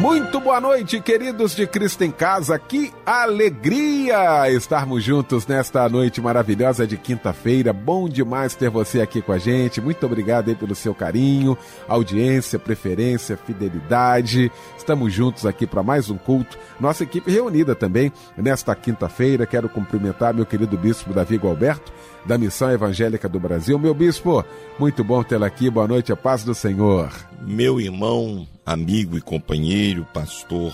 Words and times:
Muito 0.00 0.40
boa 0.40 0.60
noite, 0.60 1.00
queridos 1.00 1.54
de 1.54 1.66
Cristo 1.66 2.02
em 2.02 2.10
Casa. 2.10 2.58
Que 2.58 2.92
alegria 3.06 4.50
estarmos 4.50 5.04
juntos 5.04 5.46
nesta 5.46 5.88
noite 5.88 6.20
maravilhosa 6.20 6.86
de 6.86 6.96
quinta-feira. 6.96 7.72
Bom 7.72 8.08
demais 8.08 8.56
ter 8.56 8.68
você 8.68 9.00
aqui 9.00 9.22
com 9.22 9.32
a 9.32 9.38
gente. 9.38 9.80
Muito 9.80 10.04
obrigado 10.04 10.48
aí 10.48 10.56
pelo 10.56 10.74
seu 10.74 10.92
carinho, 10.94 11.56
audiência, 11.86 12.58
preferência, 12.58 13.36
fidelidade. 13.36 14.50
Estamos 14.76 15.12
juntos 15.12 15.46
aqui 15.46 15.66
para 15.66 15.82
mais 15.82 16.10
um 16.10 16.18
culto. 16.18 16.58
Nossa 16.80 17.04
equipe 17.04 17.30
reunida 17.30 17.74
também 17.74 18.12
nesta 18.36 18.74
quinta-feira. 18.74 19.46
Quero 19.46 19.68
cumprimentar 19.68 20.34
meu 20.34 20.44
querido 20.44 20.76
bispo 20.76 21.12
Davi 21.14 21.36
Gualberto, 21.36 21.92
da 22.24 22.38
Missão 22.38 22.70
Evangélica 22.70 23.28
do 23.28 23.40
Brasil. 23.40 23.78
Meu 23.78 23.94
bispo, 23.94 24.44
muito 24.78 25.02
bom 25.02 25.22
tê-lo 25.22 25.44
aqui. 25.44 25.68
Boa 25.68 25.88
noite, 25.88 26.12
a 26.12 26.16
paz 26.16 26.44
do 26.44 26.54
Senhor. 26.54 27.10
Meu 27.40 27.80
irmão 27.80 28.46
amigo 28.64 29.16
e 29.16 29.20
companheiro, 29.20 30.06
pastor 30.12 30.72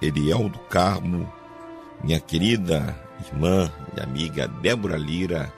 Eliel 0.00 0.48
do 0.48 0.58
Carmo, 0.58 1.32
minha 2.02 2.20
querida 2.20 2.94
irmã 3.26 3.70
e 3.96 4.00
amiga 4.00 4.46
Débora 4.46 4.96
Lira, 4.96 5.52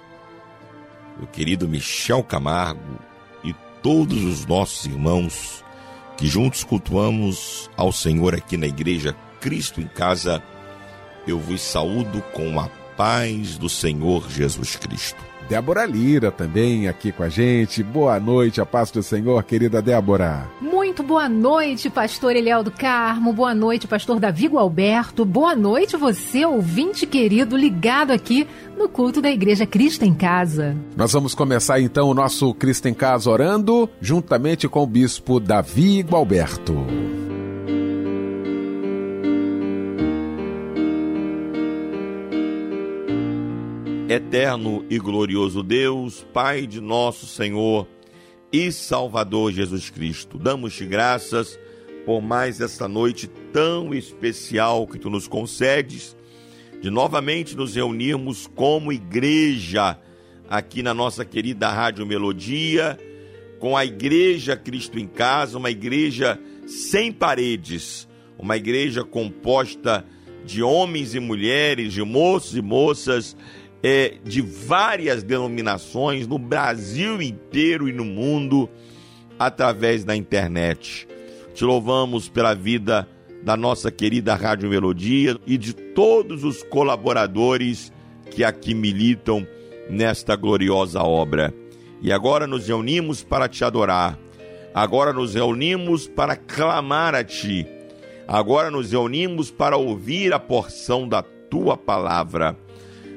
o 1.20 1.26
querido 1.26 1.68
Michel 1.68 2.22
Camargo 2.22 3.00
e 3.42 3.52
todos 3.82 4.22
os 4.22 4.46
nossos 4.46 4.86
irmãos 4.86 5.64
que 6.16 6.26
juntos 6.26 6.62
cultuamos 6.62 7.68
ao 7.76 7.92
Senhor 7.92 8.34
aqui 8.34 8.56
na 8.56 8.66
igreja 8.66 9.14
Cristo 9.40 9.80
em 9.80 9.86
Casa, 9.86 10.42
eu 11.26 11.38
vos 11.38 11.60
saúdo 11.60 12.22
com 12.32 12.58
a 12.60 12.68
paz 12.96 13.58
do 13.58 13.68
Senhor 13.68 14.28
Jesus 14.30 14.76
Cristo. 14.76 15.22
Débora 15.48 15.86
Lira 15.86 16.32
também 16.32 16.88
aqui 16.88 17.12
com 17.12 17.22
a 17.22 17.28
gente. 17.28 17.80
Boa 17.82 18.18
noite, 18.18 18.60
a 18.60 18.66
paz 18.66 18.90
do 18.90 19.00
Senhor, 19.00 19.44
querida 19.44 19.80
Débora. 19.80 20.48
Muito 20.60 21.04
boa 21.04 21.28
noite, 21.28 21.88
pastor 21.88 22.34
Eliel 22.34 22.64
do 22.64 22.70
Carmo. 22.70 23.32
Boa 23.32 23.54
noite, 23.54 23.86
pastor 23.86 24.18
Davi 24.18 24.50
Alberto. 24.56 25.24
Boa 25.24 25.54
noite, 25.54 25.96
você, 25.96 26.44
ouvinte 26.44 27.06
querido, 27.06 27.56
ligado 27.56 28.10
aqui 28.10 28.46
no 28.76 28.88
culto 28.88 29.22
da 29.22 29.30
Igreja 29.30 29.66
Cristo 29.66 30.04
em 30.04 30.14
Casa. 30.14 30.76
Nós 30.96 31.12
vamos 31.12 31.34
começar 31.34 31.80
então 31.80 32.08
o 32.08 32.14
nosso 32.14 32.52
Cristo 32.54 32.88
em 32.88 32.94
Casa 32.94 33.30
orando, 33.30 33.88
juntamente 34.00 34.66
com 34.68 34.82
o 34.82 34.86
bispo 34.86 35.38
Davi 35.38 36.04
Alberto. 36.10 36.74
Eterno 44.08 44.86
e 44.88 45.00
glorioso 45.00 45.64
Deus, 45.64 46.24
Pai 46.32 46.64
de 46.64 46.80
nosso 46.80 47.26
Senhor 47.26 47.88
e 48.52 48.70
Salvador 48.70 49.50
Jesus 49.50 49.90
Cristo, 49.90 50.38
damos-te 50.38 50.86
graças 50.86 51.58
por 52.04 52.22
mais 52.22 52.60
esta 52.60 52.86
noite 52.86 53.26
tão 53.52 53.92
especial 53.92 54.86
que 54.86 54.96
tu 54.96 55.10
nos 55.10 55.26
concedes, 55.26 56.16
de 56.80 56.88
novamente 56.88 57.56
nos 57.56 57.74
reunirmos 57.74 58.46
como 58.46 58.92
igreja 58.92 59.98
aqui 60.48 60.84
na 60.84 60.94
nossa 60.94 61.24
querida 61.24 61.68
Rádio 61.68 62.06
Melodia, 62.06 62.96
com 63.58 63.76
a 63.76 63.84
Igreja 63.84 64.56
Cristo 64.56 65.00
em 65.00 65.08
Casa, 65.08 65.58
uma 65.58 65.70
igreja 65.70 66.38
sem 66.64 67.10
paredes, 67.10 68.06
uma 68.38 68.56
igreja 68.56 69.02
composta 69.02 70.06
de 70.44 70.62
homens 70.62 71.16
e 71.16 71.18
mulheres, 71.18 71.92
de 71.92 72.04
moços 72.04 72.54
e 72.54 72.62
moças 72.62 73.36
é, 73.88 74.14
de 74.24 74.40
várias 74.40 75.22
denominações 75.22 76.26
no 76.26 76.40
Brasil 76.40 77.22
inteiro 77.22 77.88
e 77.88 77.92
no 77.92 78.04
mundo 78.04 78.68
através 79.38 80.02
da 80.02 80.16
internet. 80.16 81.06
Te 81.54 81.64
louvamos 81.64 82.28
pela 82.28 82.52
vida 82.52 83.08
da 83.44 83.56
nossa 83.56 83.88
querida 83.92 84.34
Rádio 84.34 84.68
Melodia 84.68 85.38
e 85.46 85.56
de 85.56 85.72
todos 85.72 86.42
os 86.42 86.64
colaboradores 86.64 87.92
que 88.28 88.42
aqui 88.42 88.74
militam 88.74 89.46
nesta 89.88 90.34
gloriosa 90.34 91.04
obra. 91.04 91.54
E 92.02 92.10
agora 92.10 92.44
nos 92.44 92.66
reunimos 92.66 93.22
para 93.22 93.48
te 93.48 93.62
adorar. 93.62 94.18
Agora 94.74 95.12
nos 95.12 95.34
reunimos 95.34 96.08
para 96.08 96.34
clamar 96.34 97.14
a 97.14 97.22
ti. 97.22 97.64
Agora 98.26 98.68
nos 98.68 98.90
reunimos 98.90 99.52
para 99.52 99.76
ouvir 99.76 100.32
a 100.32 100.40
porção 100.40 101.08
da 101.08 101.22
tua 101.22 101.76
palavra. 101.76 102.65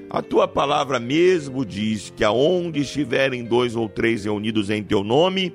A 0.10 0.24
tua 0.24 0.48
palavra 0.48 1.00
mesmo 1.00 1.64
diz 1.64 2.12
que 2.16 2.24
aonde 2.24 2.80
estiverem 2.80 3.44
dois 3.44 3.76
ou 3.76 3.88
três 3.88 4.26
reunidos 4.26 4.72
em 4.72 4.82
teu 4.82 5.04
nome, 5.04 5.54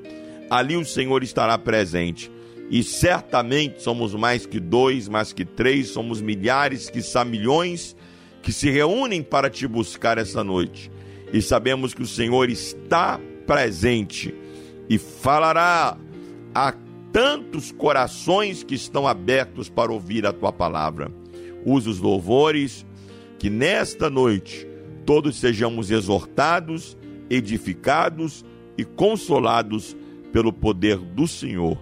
ali 0.48 0.76
o 0.76 0.84
Senhor 0.84 1.24
estará 1.24 1.58
presente. 1.58 2.30
E 2.70 2.84
certamente 2.84 3.82
somos 3.82 4.14
mais 4.14 4.46
que 4.46 4.60
dois, 4.60 5.08
mais 5.08 5.32
que 5.32 5.44
três, 5.44 5.88
somos 5.88 6.22
milhares, 6.22 6.88
que 6.88 7.02
são 7.02 7.24
milhões, 7.24 7.96
que 8.42 8.52
se 8.52 8.70
reúnem 8.70 9.24
para 9.24 9.50
te 9.50 9.66
buscar 9.66 10.18
essa 10.18 10.44
noite. 10.44 10.88
E 11.32 11.42
sabemos 11.42 11.92
que 11.92 12.02
o 12.02 12.06
Senhor 12.06 12.48
está 12.48 13.20
presente 13.44 14.32
e 14.88 14.98
falará 14.98 15.98
a 16.54 16.72
tantos 17.12 17.72
corações 17.72 18.62
que 18.62 18.76
estão 18.76 19.06
abertos 19.06 19.68
para 19.68 19.92
ouvir 19.92 20.24
a 20.26 20.32
tua 20.32 20.52
palavra. 20.52 21.10
Usa 21.66 21.90
os 21.90 21.98
louvores 21.98 22.86
que 23.44 23.50
nesta 23.50 24.08
noite 24.08 24.66
todos 25.04 25.38
sejamos 25.38 25.90
exortados, 25.90 26.96
edificados 27.28 28.42
e 28.78 28.86
consolados 28.86 29.94
pelo 30.32 30.50
poder 30.50 30.96
do 30.96 31.28
Senhor. 31.28 31.78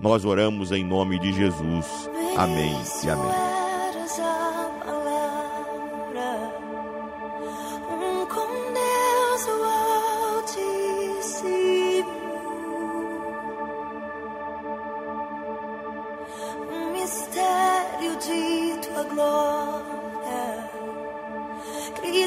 Nós 0.00 0.24
oramos 0.24 0.72
em 0.72 0.84
nome 0.84 1.20
de 1.20 1.32
Jesus. 1.32 1.86
Amém 2.36 2.74
e 3.04 3.08
amém. 3.08 3.54
mistério 16.92 18.16
de 18.18 18.88
tua 18.88 19.02
glória. 19.04 19.53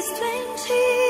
strange 0.02 0.64
here. 0.66 1.07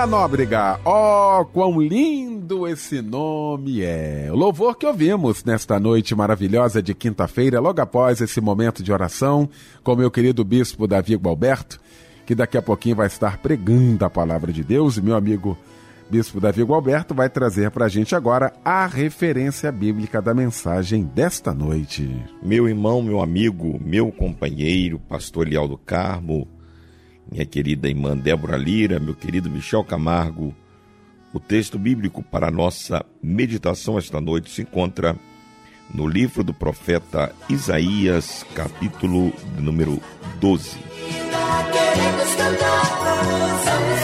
Ana 0.00 0.06
Nóbrega. 0.06 0.80
Oh, 0.82 1.44
quão 1.44 1.78
lindo 1.78 2.66
esse 2.66 3.02
nome 3.02 3.82
é. 3.82 4.28
O 4.32 4.34
louvor 4.34 4.74
que 4.78 4.86
ouvimos 4.86 5.44
nesta 5.44 5.78
noite 5.78 6.14
maravilhosa 6.14 6.82
de 6.82 6.94
quinta-feira, 6.94 7.60
logo 7.60 7.82
após 7.82 8.18
esse 8.22 8.40
momento 8.40 8.82
de 8.82 8.90
oração, 8.90 9.46
com 9.84 9.94
meu 9.94 10.10
querido 10.10 10.42
bispo 10.42 10.86
Davi 10.86 11.16
Gualberto, 11.16 11.78
que 12.24 12.34
daqui 12.34 12.56
a 12.56 12.62
pouquinho 12.62 12.96
vai 12.96 13.08
estar 13.08 13.36
pregando 13.42 14.02
a 14.02 14.08
palavra 14.08 14.50
de 14.50 14.64
Deus, 14.64 14.96
e 14.96 15.02
meu 15.02 15.14
amigo 15.14 15.54
bispo 16.08 16.40
Davi 16.40 16.62
Gualberto 16.62 17.14
vai 17.14 17.28
trazer 17.28 17.70
para 17.70 17.84
a 17.84 17.88
gente 17.88 18.14
agora 18.14 18.54
a 18.64 18.86
referência 18.86 19.70
bíblica 19.70 20.22
da 20.22 20.32
mensagem 20.32 21.04
desta 21.14 21.52
noite. 21.52 22.10
Meu 22.42 22.66
irmão, 22.66 23.02
meu 23.02 23.20
amigo, 23.20 23.78
meu 23.84 24.10
companheiro, 24.10 24.98
pastor 24.98 25.46
Leal 25.46 25.68
do 25.68 25.76
Carmo, 25.76 26.48
minha 27.30 27.46
querida 27.46 27.88
irmã 27.88 28.16
Débora 28.16 28.56
Lira, 28.56 28.98
meu 28.98 29.14
querido 29.14 29.48
Michel 29.48 29.84
Camargo. 29.84 30.54
O 31.32 31.38
texto 31.38 31.78
bíblico 31.78 32.22
para 32.22 32.48
a 32.48 32.50
nossa 32.50 33.04
meditação 33.22 33.96
esta 33.96 34.20
noite 34.20 34.50
se 34.50 34.62
encontra 34.62 35.16
no 35.94 36.06
livro 36.08 36.42
do 36.42 36.52
profeta 36.52 37.32
Isaías, 37.48 38.44
capítulo 38.54 39.32
número 39.58 40.00
12. 40.40 40.78
Queremos 41.72 42.34
cantar, 42.34 42.98
cantar, 43.64 44.00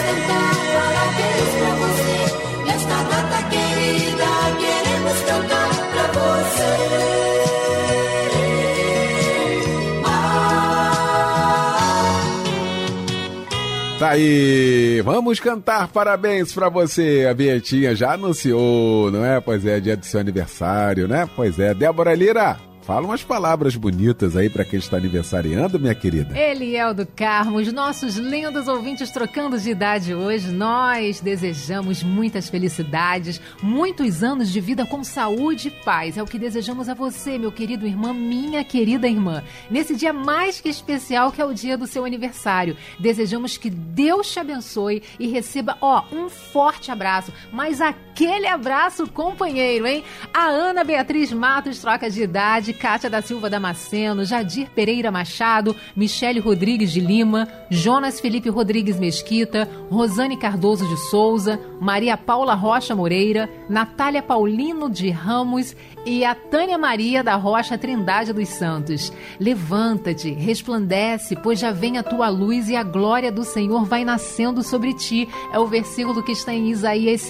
Tá 13.99 14.09
aí, 14.09 15.01
vamos 15.01 15.39
cantar 15.39 15.87
parabéns 15.87 16.53
para 16.53 16.69
você. 16.69 17.25
A 17.27 17.33
Vietinha 17.33 17.95
já 17.95 18.13
anunciou, 18.13 19.11
não 19.11 19.25
é? 19.25 19.41
Pois 19.41 19.65
é, 19.65 19.79
dia 19.79 19.97
do 19.97 20.05
seu 20.05 20.19
aniversário, 20.19 21.07
né? 21.07 21.27
Pois 21.35 21.57
é, 21.57 21.73
Débora 21.73 22.13
Lira. 22.13 22.66
Fala 22.87 23.05
umas 23.05 23.21
palavras 23.21 23.75
bonitas 23.75 24.37
aí 24.37 24.49
para 24.49 24.63
quem 24.63 24.79
está 24.79 24.95
aniversariando, 24.95 25.77
minha 25.77 25.93
querida. 25.93 26.39
Eliel 26.39 26.93
do 26.93 27.05
Carmo, 27.05 27.57
os 27.57 27.73
nossos 27.73 28.15
lindos 28.15 28.69
ouvintes 28.69 29.11
trocando 29.11 29.59
de 29.59 29.71
idade 29.71 30.15
hoje, 30.15 30.53
nós 30.53 31.19
desejamos 31.19 32.01
muitas 32.01 32.47
felicidades, 32.47 33.41
muitos 33.61 34.23
anos 34.23 34.49
de 34.49 34.61
vida 34.61 34.85
com 34.85 35.03
saúde 35.03 35.67
e 35.67 35.83
paz. 35.83 36.17
É 36.17 36.23
o 36.23 36.25
que 36.25 36.39
desejamos 36.39 36.87
a 36.87 36.93
você, 36.93 37.37
meu 37.37 37.51
querido 37.51 37.85
irmão, 37.85 38.13
minha 38.13 38.63
querida 38.63 39.05
irmã. 39.05 39.43
Nesse 39.69 39.93
dia 39.93 40.13
mais 40.13 40.61
que 40.61 40.69
especial, 40.69 41.29
que 41.33 41.41
é 41.41 41.45
o 41.45 41.53
dia 41.53 41.77
do 41.77 41.87
seu 41.87 42.05
aniversário. 42.05 42.77
Desejamos 42.97 43.57
que 43.57 43.69
Deus 43.69 44.31
te 44.31 44.39
abençoe 44.39 45.03
e 45.19 45.27
receba, 45.27 45.77
ó, 45.81 46.05
um 46.09 46.29
forte 46.29 46.89
abraço, 46.89 47.33
mas 47.51 47.81
aquele 48.17 48.47
abraço 48.47 49.05
companheiro, 49.07 49.85
hein? 49.85 50.03
A 50.33 50.47
Ana 50.47 50.83
Beatriz 50.83 51.31
Matos 51.31 51.77
troca 51.77 52.09
de 52.09 52.23
idade 52.23 52.73
Cátia 52.73 53.11
da 53.11 53.21
Silva 53.21 53.47
Damasceno, 53.47 54.25
Jadir 54.25 54.71
Pereira 54.71 55.11
Machado, 55.11 55.75
Michele 55.95 56.39
Rodrigues 56.39 56.91
de 56.91 56.99
Lima, 56.99 57.47
Jonas 57.69 58.19
Felipe 58.19 58.49
Rodrigues 58.49 58.99
Mesquita, 58.99 59.69
Rosane 59.91 60.35
Cardoso 60.35 60.87
de 60.87 60.97
Souza, 61.11 61.59
Maria 61.79 62.17
Paula 62.17 62.55
Rocha 62.55 62.95
Moreira, 62.95 63.47
Natália 63.69 64.23
Paulino 64.23 64.89
de 64.89 65.11
Ramos 65.11 65.75
e 66.03 66.25
a 66.25 66.33
Tânia 66.33 66.77
Maria 66.77 67.23
da 67.23 67.35
Rocha 67.35 67.77
Trindade 67.77 68.33
dos 68.33 68.49
Santos. 68.49 69.13
Levanta-te, 69.39 70.31
resplandece, 70.31 71.35
pois 71.35 71.59
já 71.59 71.71
vem 71.71 71.99
a 71.99 72.03
tua 72.03 72.29
luz 72.29 72.67
e 72.67 72.75
a 72.75 72.81
glória 72.81 73.31
do 73.31 73.43
Senhor 73.43 73.85
vai 73.85 74.03
nascendo 74.03 74.63
sobre 74.63 74.95
ti. 74.95 75.27
É 75.53 75.59
o 75.59 75.67
versículo 75.67 76.23
que 76.23 76.31
está 76.31 76.51
em 76.51 76.71
Isaías 76.71 77.21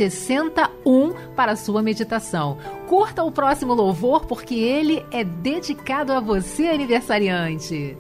61 0.88 1.34
para 1.36 1.52
a 1.52 1.56
sua 1.56 1.82
meditação. 1.82 2.58
Curta 2.88 3.24
o 3.24 3.32
próximo 3.32 3.74
louvor 3.74 4.26
porque 4.26 4.56
ele 4.56 5.06
é 5.12 5.24
dedicado 5.24 6.14
a 6.14 6.20
você, 6.20 6.68
aniversariante. 6.68 7.98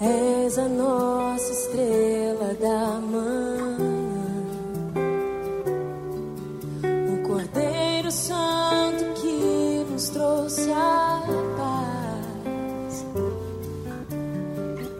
És 0.00 0.58
a 0.58 0.68
nossa 0.68 1.52
estrela 1.52 2.54
da 2.54 3.00
manhã, 3.00 3.76
o 7.12 7.28
Cordeiro 7.28 8.10
Santo 8.10 9.04
que 9.20 9.86
nos 9.90 10.08
trouxe 10.08 10.72
a 10.72 11.22
paz. 11.56 13.06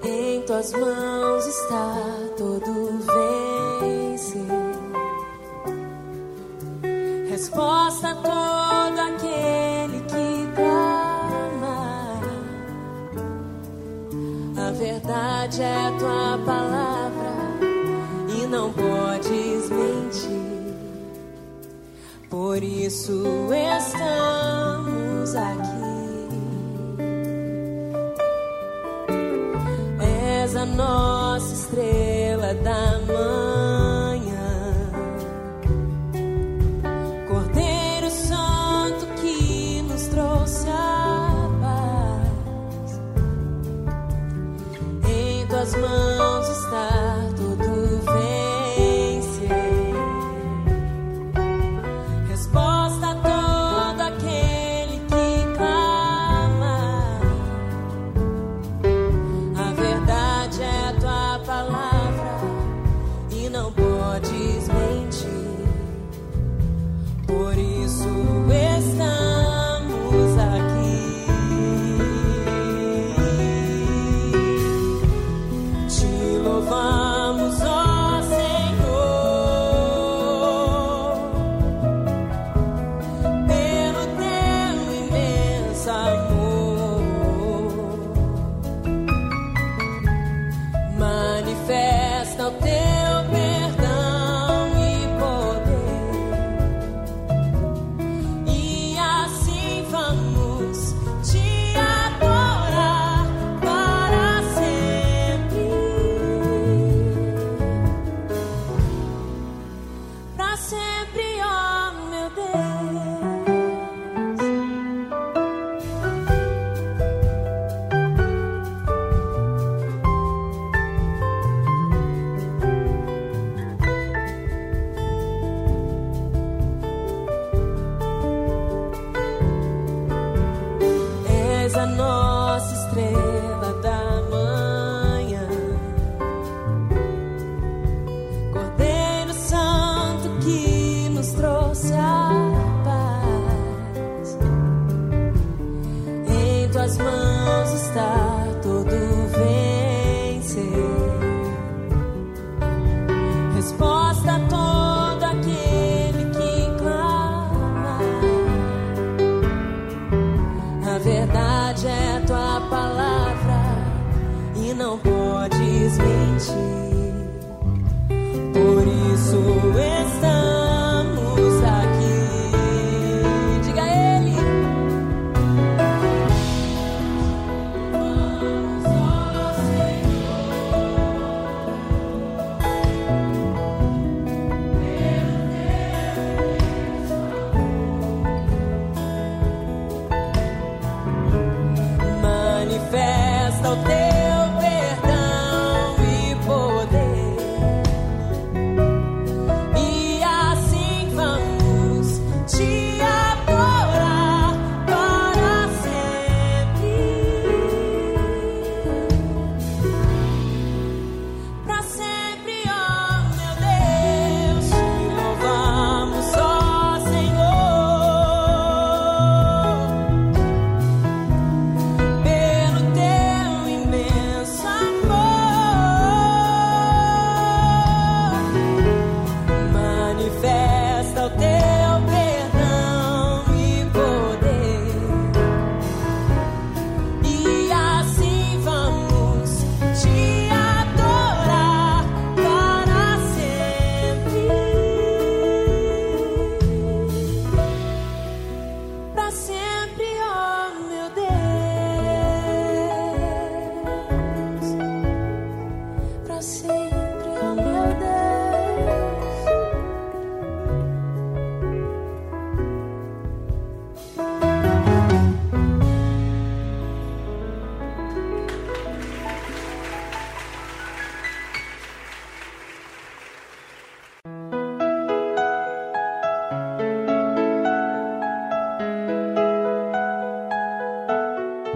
Em 0.05 0.43
tuas 0.43 0.73
mãos 0.73 1.47
está 1.47 1.97
todo 2.37 2.73
vencer. 2.99 3.52
Resposta 7.43 8.11
a 8.11 8.15
todo 8.15 9.01
aquele 9.01 10.01
que 10.03 10.47
clama. 10.55 12.21
A 14.57 14.71
verdade 14.71 15.61
é 15.61 15.93
tua 15.99 16.39
palavra 16.47 17.33
e 18.29 18.47
não 18.47 18.73
podes 18.73 19.71
mentir. 19.71 20.77
Por 22.31 22.63
isso 22.63 23.25
estamos 23.53 25.35
aqui. 25.35 25.83
És 30.01 30.55
a 30.55 30.65
nossa 30.65 31.53
estrela 31.53 32.55
da 32.55 33.01
manhã. 33.01 33.42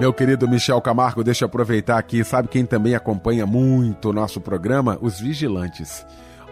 Meu 0.06 0.14
querido 0.14 0.46
Michel 0.46 0.80
Camargo, 0.80 1.24
deixa 1.24 1.42
eu 1.42 1.46
aproveitar 1.46 1.98
aqui. 1.98 2.22
Sabe 2.22 2.46
quem 2.46 2.64
também 2.64 2.94
acompanha 2.94 3.44
muito 3.44 4.10
o 4.10 4.12
nosso 4.12 4.40
programa? 4.40 4.96
Os 5.00 5.18
vigilantes. 5.18 6.06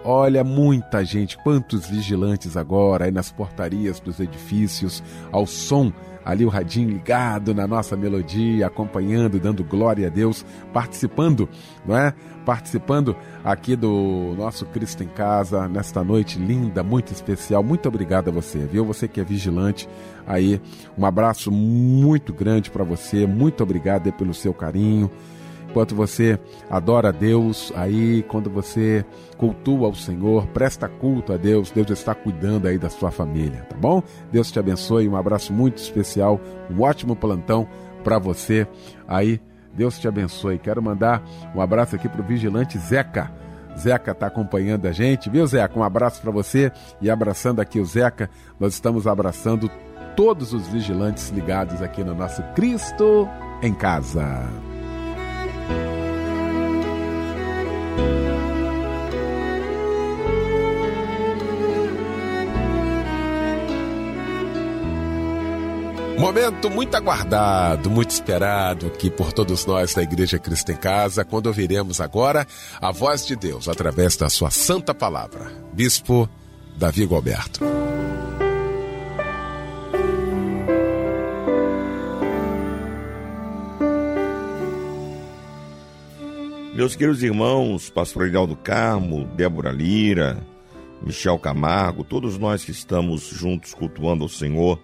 Olha, 0.06 0.44
muita 0.44 1.02
gente, 1.02 1.38
quantos 1.38 1.88
vigilantes 1.88 2.58
agora 2.58 3.06
aí 3.06 3.10
nas 3.10 3.32
portarias 3.32 3.98
dos 3.98 4.20
edifícios, 4.20 5.02
ao 5.32 5.46
som, 5.46 5.90
ali 6.22 6.44
o 6.44 6.50
radinho 6.50 6.90
ligado 6.90 7.54
na 7.54 7.66
nossa 7.66 7.96
melodia, 7.96 8.66
acompanhando, 8.66 9.40
dando 9.40 9.64
glória 9.64 10.08
a 10.08 10.10
Deus, 10.10 10.44
participando, 10.74 11.48
não 11.86 11.96
é? 11.96 12.12
Participando 12.44 13.16
aqui 13.42 13.74
do 13.74 14.34
nosso 14.36 14.66
Cristo 14.66 15.02
em 15.02 15.08
Casa, 15.08 15.66
nesta 15.68 16.04
noite 16.04 16.38
linda, 16.38 16.82
muito 16.82 17.10
especial. 17.10 17.62
Muito 17.62 17.88
obrigado 17.88 18.28
a 18.28 18.30
você, 18.30 18.58
viu? 18.58 18.84
Você 18.84 19.08
que 19.08 19.22
é 19.22 19.24
vigilante 19.24 19.88
aí, 20.26 20.60
um 20.98 21.06
abraço 21.06 21.50
muito 21.50 22.30
grande 22.30 22.70
para 22.70 22.84
você, 22.84 23.26
muito 23.26 23.62
obrigado 23.62 24.12
pelo 24.12 24.34
seu 24.34 24.52
carinho 24.52 25.10
enquanto 25.74 25.96
você 25.96 26.38
adora 26.70 27.08
a 27.08 27.12
Deus, 27.12 27.72
aí 27.74 28.22
quando 28.28 28.48
você 28.48 29.04
cultua 29.36 29.88
o 29.88 29.94
Senhor, 29.94 30.46
presta 30.46 30.88
culto 30.88 31.32
a 31.32 31.36
Deus, 31.36 31.72
Deus 31.72 31.90
está 31.90 32.14
cuidando 32.14 32.68
aí 32.68 32.78
da 32.78 32.88
sua 32.88 33.10
família, 33.10 33.66
tá 33.68 33.76
bom? 33.76 34.00
Deus 34.30 34.52
te 34.52 34.58
abençoe, 34.60 35.08
um 35.08 35.16
abraço 35.16 35.52
muito 35.52 35.78
especial, 35.78 36.40
um 36.70 36.80
ótimo 36.80 37.16
plantão 37.16 37.66
para 38.04 38.20
você 38.20 38.68
aí. 39.08 39.40
Deus 39.72 39.98
te 39.98 40.06
abençoe. 40.06 40.60
Quero 40.60 40.80
mandar 40.80 41.20
um 41.52 41.60
abraço 41.60 41.96
aqui 41.96 42.08
pro 42.08 42.22
vigilante 42.22 42.78
Zeca. 42.78 43.32
Zeca 43.76 44.12
está 44.12 44.28
acompanhando 44.28 44.86
a 44.86 44.92
gente, 44.92 45.28
viu, 45.28 45.44
Zeca? 45.44 45.76
Um 45.76 45.82
abraço 45.82 46.22
para 46.22 46.30
você 46.30 46.70
e 47.00 47.10
abraçando 47.10 47.58
aqui 47.58 47.80
o 47.80 47.84
Zeca, 47.84 48.30
nós 48.60 48.74
estamos 48.74 49.08
abraçando 49.08 49.68
todos 50.14 50.52
os 50.52 50.68
vigilantes 50.68 51.30
ligados 51.30 51.82
aqui 51.82 52.04
no 52.04 52.14
nosso 52.14 52.40
Cristo 52.54 53.28
em 53.60 53.74
Casa. 53.74 54.48
Momento 66.24 66.70
muito 66.70 66.94
aguardado, 66.96 67.90
muito 67.90 68.10
esperado 68.10 68.86
aqui 68.86 69.10
por 69.10 69.32
todos 69.32 69.66
nós 69.66 69.92
da 69.92 70.02
Igreja 70.02 70.38
Cristo 70.38 70.72
em 70.72 70.76
Casa, 70.76 71.24
quando 71.24 71.48
ouviremos 71.48 72.00
agora 72.00 72.46
a 72.80 72.90
voz 72.90 73.26
de 73.26 73.36
Deus 73.36 73.68
através 73.68 74.16
da 74.16 74.30
sua 74.30 74.50
santa 74.50 74.94
palavra. 74.94 75.52
Bispo 75.72 76.28
Davi 76.76 77.04
Gualberto. 77.04 77.60
Meus 86.74 86.96
queridos 86.96 87.22
irmãos, 87.22 87.88
Pastor 87.88 88.26
Hidalgo 88.26 88.56
Carmo, 88.56 89.26
Débora 89.36 89.70
Lira, 89.70 90.44
Michel 91.00 91.38
Camargo, 91.38 92.02
todos 92.02 92.36
nós 92.36 92.64
que 92.64 92.72
estamos 92.72 93.28
juntos 93.28 93.72
cultuando 93.72 94.24
ao 94.24 94.28
Senhor 94.28 94.82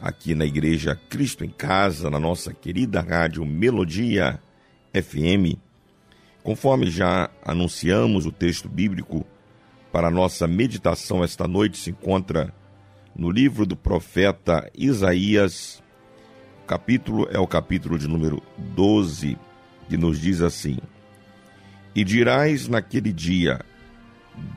aqui 0.00 0.34
na 0.34 0.44
Igreja 0.44 0.98
Cristo 1.08 1.44
em 1.44 1.48
Casa, 1.48 2.10
na 2.10 2.18
nossa 2.18 2.52
querida 2.52 3.00
rádio 3.00 3.46
Melodia 3.46 4.40
FM. 4.92 5.56
Conforme 6.42 6.90
já 6.90 7.30
anunciamos, 7.44 8.26
o 8.26 8.32
texto 8.32 8.68
bíblico 8.68 9.24
para 9.92 10.08
a 10.08 10.10
nossa 10.10 10.48
meditação 10.48 11.22
esta 11.22 11.46
noite 11.46 11.78
se 11.78 11.90
encontra 11.90 12.52
no 13.14 13.30
livro 13.30 13.64
do 13.64 13.76
profeta 13.76 14.68
Isaías. 14.76 15.80
O 16.64 16.66
capítulo 16.66 17.28
é 17.30 17.38
o 17.38 17.46
capítulo 17.46 17.96
de 17.96 18.08
número 18.08 18.42
12, 18.58 19.38
que 19.88 19.96
nos 19.96 20.20
diz 20.20 20.40
assim: 20.40 20.78
E 21.96 22.04
dirás 22.04 22.68
naquele 22.68 23.10
dia: 23.10 23.58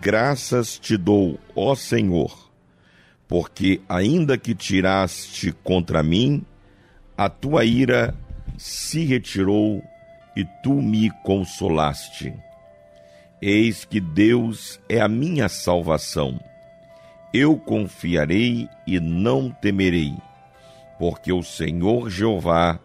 Graças 0.01 0.77
te 0.77 0.97
dou, 0.97 1.39
ó 1.55 1.73
Senhor, 1.73 2.51
porque 3.29 3.79
ainda 3.87 4.37
que 4.37 4.53
tiraste 4.53 5.53
contra 5.63 6.03
mim, 6.03 6.45
a 7.17 7.29
tua 7.29 7.63
ira 7.63 8.13
se 8.57 9.05
retirou 9.05 9.81
e 10.35 10.43
tu 10.61 10.81
me 10.81 11.09
consolaste. 11.23 12.33
Eis 13.41 13.85
que 13.85 14.01
Deus 14.01 14.77
é 14.89 14.99
a 14.99 15.07
minha 15.07 15.47
salvação. 15.47 16.37
Eu 17.33 17.55
confiarei 17.55 18.67
e 18.85 18.99
não 18.99 19.49
temerei, 19.49 20.13
porque 20.97 21.31
o 21.31 21.41
Senhor 21.41 22.09
Jeová 22.09 22.77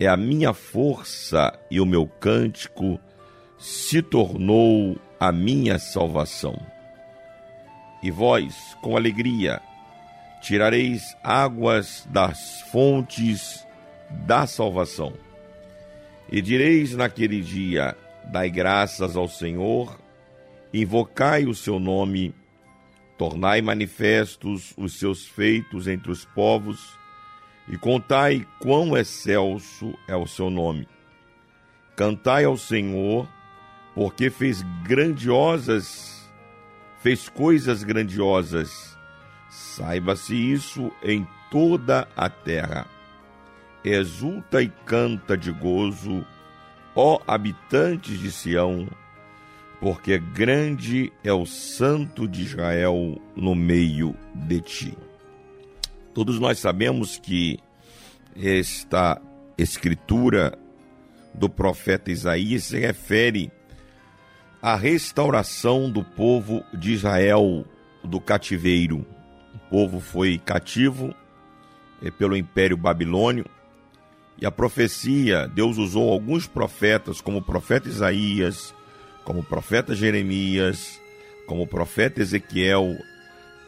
é 0.00 0.08
a 0.08 0.16
minha 0.16 0.52
força 0.52 1.56
e 1.70 1.80
o 1.80 1.86
meu 1.86 2.08
cântico 2.08 2.98
se 3.58 4.02
tornou 4.02 4.96
a 5.18 5.32
minha 5.32 5.78
salvação. 5.78 6.60
E 8.02 8.10
vós, 8.10 8.76
com 8.82 8.96
alegria, 8.96 9.62
tirareis 10.42 11.16
águas 11.22 12.06
das 12.10 12.60
fontes 12.70 13.66
da 14.10 14.46
salvação. 14.46 15.14
E 16.30 16.42
direis 16.42 16.94
naquele 16.94 17.40
dia: 17.40 17.96
Dai 18.26 18.50
graças 18.50 19.16
ao 19.16 19.28
Senhor, 19.28 19.98
invocai 20.72 21.46
o 21.46 21.54
seu 21.54 21.78
nome, 21.78 22.34
tornai 23.16 23.62
manifestos 23.62 24.74
os 24.76 24.98
seus 24.98 25.26
feitos 25.26 25.86
entre 25.86 26.10
os 26.10 26.24
povos, 26.24 26.98
e 27.68 27.78
contai 27.78 28.46
quão 28.60 28.96
excelso 28.96 29.94
é 30.06 30.14
o 30.14 30.26
seu 30.26 30.50
nome. 30.50 30.86
Cantai 31.96 32.44
ao 32.44 32.56
Senhor, 32.56 33.28
porque 33.94 34.28
fez 34.28 34.62
grandiosas, 34.82 36.28
fez 37.00 37.28
coisas 37.28 37.84
grandiosas. 37.84 38.98
Saiba-se 39.48 40.34
isso 40.34 40.90
em 41.02 41.26
toda 41.50 42.08
a 42.16 42.28
terra. 42.28 42.86
Exulta 43.84 44.62
e 44.62 44.68
canta 44.84 45.36
de 45.36 45.52
gozo, 45.52 46.26
ó 46.96 47.20
habitantes 47.26 48.18
de 48.18 48.32
Sião, 48.32 48.88
porque 49.80 50.18
grande 50.18 51.12
é 51.22 51.32
o 51.32 51.46
Santo 51.46 52.26
de 52.26 52.42
Israel 52.42 53.20
no 53.36 53.54
meio 53.54 54.16
de 54.34 54.60
ti. 54.60 54.98
Todos 56.14 56.40
nós 56.40 56.58
sabemos 56.58 57.18
que 57.18 57.58
esta 58.34 59.20
escritura 59.58 60.58
do 61.34 61.48
profeta 61.48 62.10
Isaías 62.10 62.64
se 62.64 62.78
refere 62.78 63.52
à 64.64 64.76
restauração 64.76 65.90
do 65.90 66.02
povo 66.02 66.64
de 66.72 66.94
Israel 66.94 67.66
do 68.02 68.18
cativeiro. 68.18 69.04
O 69.54 69.58
povo 69.68 70.00
foi 70.00 70.38
cativo 70.38 71.14
eh, 72.02 72.10
pelo 72.10 72.34
Império 72.34 72.74
Babilônio 72.74 73.44
e 74.40 74.46
a 74.46 74.50
profecia, 74.50 75.46
Deus 75.48 75.76
usou 75.76 76.10
alguns 76.10 76.46
profetas, 76.46 77.20
como 77.20 77.40
o 77.40 77.42
profeta 77.42 77.90
Isaías, 77.90 78.74
como 79.22 79.40
o 79.40 79.44
profeta 79.44 79.94
Jeremias, 79.94 80.98
como 81.46 81.64
o 81.64 81.66
profeta 81.66 82.22
Ezequiel, 82.22 82.96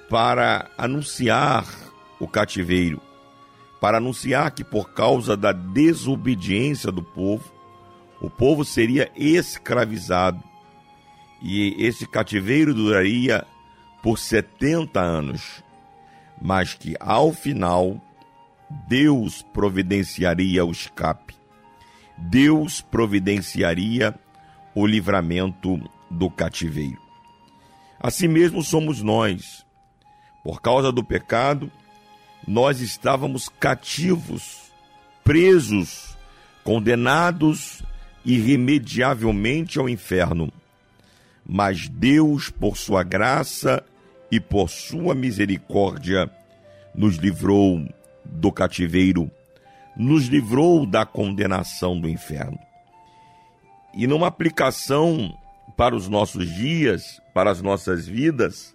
para 0.08 0.70
anunciar 0.78 1.66
o 2.18 2.26
cativeiro 2.26 3.02
para 3.78 3.98
anunciar 3.98 4.50
que 4.52 4.64
por 4.64 4.94
causa 4.94 5.36
da 5.36 5.52
desobediência 5.52 6.90
do 6.90 7.02
povo, 7.02 7.52
o 8.22 8.30
povo 8.30 8.64
seria 8.64 9.12
escravizado 9.14 10.42
e 11.42 11.74
esse 11.78 12.06
cativeiro 12.06 12.74
duraria 12.74 13.46
por 14.02 14.18
70 14.18 15.00
anos, 15.00 15.62
mas 16.40 16.74
que 16.74 16.96
ao 17.00 17.32
final 17.32 18.00
Deus 18.88 19.42
providenciaria 19.52 20.64
o 20.64 20.70
escape. 20.70 21.34
Deus 22.16 22.80
providenciaria 22.80 24.14
o 24.74 24.86
livramento 24.86 25.78
do 26.10 26.30
cativeiro. 26.30 27.00
Assim 28.00 28.28
mesmo 28.28 28.62
somos 28.62 29.02
nós. 29.02 29.64
Por 30.42 30.60
causa 30.60 30.92
do 30.92 31.02
pecado, 31.02 31.70
nós 32.46 32.80
estávamos 32.80 33.48
cativos, 33.48 34.72
presos, 35.24 36.16
condenados 36.62 37.82
irremediavelmente 38.24 39.78
ao 39.78 39.88
inferno. 39.88 40.52
Mas 41.48 41.88
Deus, 41.88 42.50
por 42.50 42.76
sua 42.76 43.02
graça 43.02 43.84
e 44.30 44.40
por 44.40 44.68
sua 44.68 45.14
misericórdia, 45.14 46.28
nos 46.94 47.16
livrou 47.16 47.86
do 48.24 48.50
cativeiro, 48.50 49.30
nos 49.96 50.26
livrou 50.26 50.84
da 50.84 51.06
condenação 51.06 52.00
do 52.00 52.08
inferno. 52.08 52.58
E 53.94 54.06
numa 54.06 54.26
aplicação 54.26 55.32
para 55.76 55.94
os 55.94 56.08
nossos 56.08 56.52
dias, 56.52 57.20
para 57.32 57.50
as 57.50 57.62
nossas 57.62 58.06
vidas, 58.06 58.74